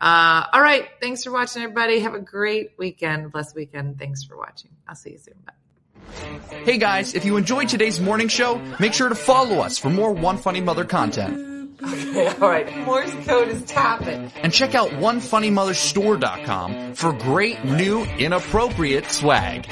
Uh, 0.00 0.46
all 0.52 0.62
right. 0.62 0.88
Thanks 1.00 1.24
for 1.24 1.32
watching, 1.32 1.62
everybody. 1.62 1.98
Have 2.00 2.14
a 2.14 2.20
great 2.20 2.72
weekend, 2.78 3.32
blessed 3.32 3.56
weekend. 3.56 3.98
Thanks 3.98 4.22
for 4.22 4.36
watching. 4.36 4.70
I'll 4.86 4.94
see 4.94 5.10
you 5.12 5.18
soon. 5.18 5.34
Bye. 5.44 5.54
Hey 6.64 6.78
guys, 6.78 7.14
if 7.14 7.24
you 7.24 7.36
enjoyed 7.36 7.68
today's 7.68 8.00
morning 8.00 8.28
show, 8.28 8.60
make 8.78 8.92
sure 8.92 9.08
to 9.08 9.16
follow 9.16 9.58
us 9.58 9.76
for 9.76 9.90
more 9.90 10.12
One 10.12 10.38
Funny 10.38 10.60
Mother 10.60 10.84
content. 10.84 11.74
Okay, 11.82 12.28
all 12.28 12.48
right. 12.48 12.72
Morse 12.86 13.12
code 13.26 13.48
is 13.48 13.64
tapping. 13.64 14.30
And 14.36 14.52
check 14.52 14.76
out 14.76 14.90
OneFunnyMotherStore.com 14.90 16.94
for 16.94 17.12
great 17.12 17.64
new 17.64 18.04
inappropriate 18.04 19.10
swag. 19.10 19.66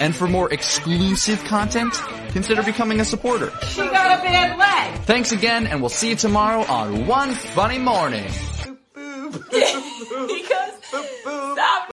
And 0.00 0.14
for 0.14 0.26
more 0.26 0.52
exclusive 0.52 1.42
content, 1.44 1.94
consider 2.30 2.62
becoming 2.62 3.00
a 3.00 3.04
supporter. 3.04 3.52
She 3.68 3.82
got 3.82 4.18
a 4.18 4.22
bad 4.22 4.58
leg. 4.58 5.02
Thanks 5.02 5.32
again, 5.32 5.66
and 5.66 5.80
we'll 5.80 5.88
see 5.88 6.10
you 6.10 6.16
tomorrow 6.16 6.62
on 6.64 7.06
One 7.06 7.34
Funny 7.34 7.78
Morning. 7.78 8.24
goes, 9.54 11.02
stop. 11.52 11.90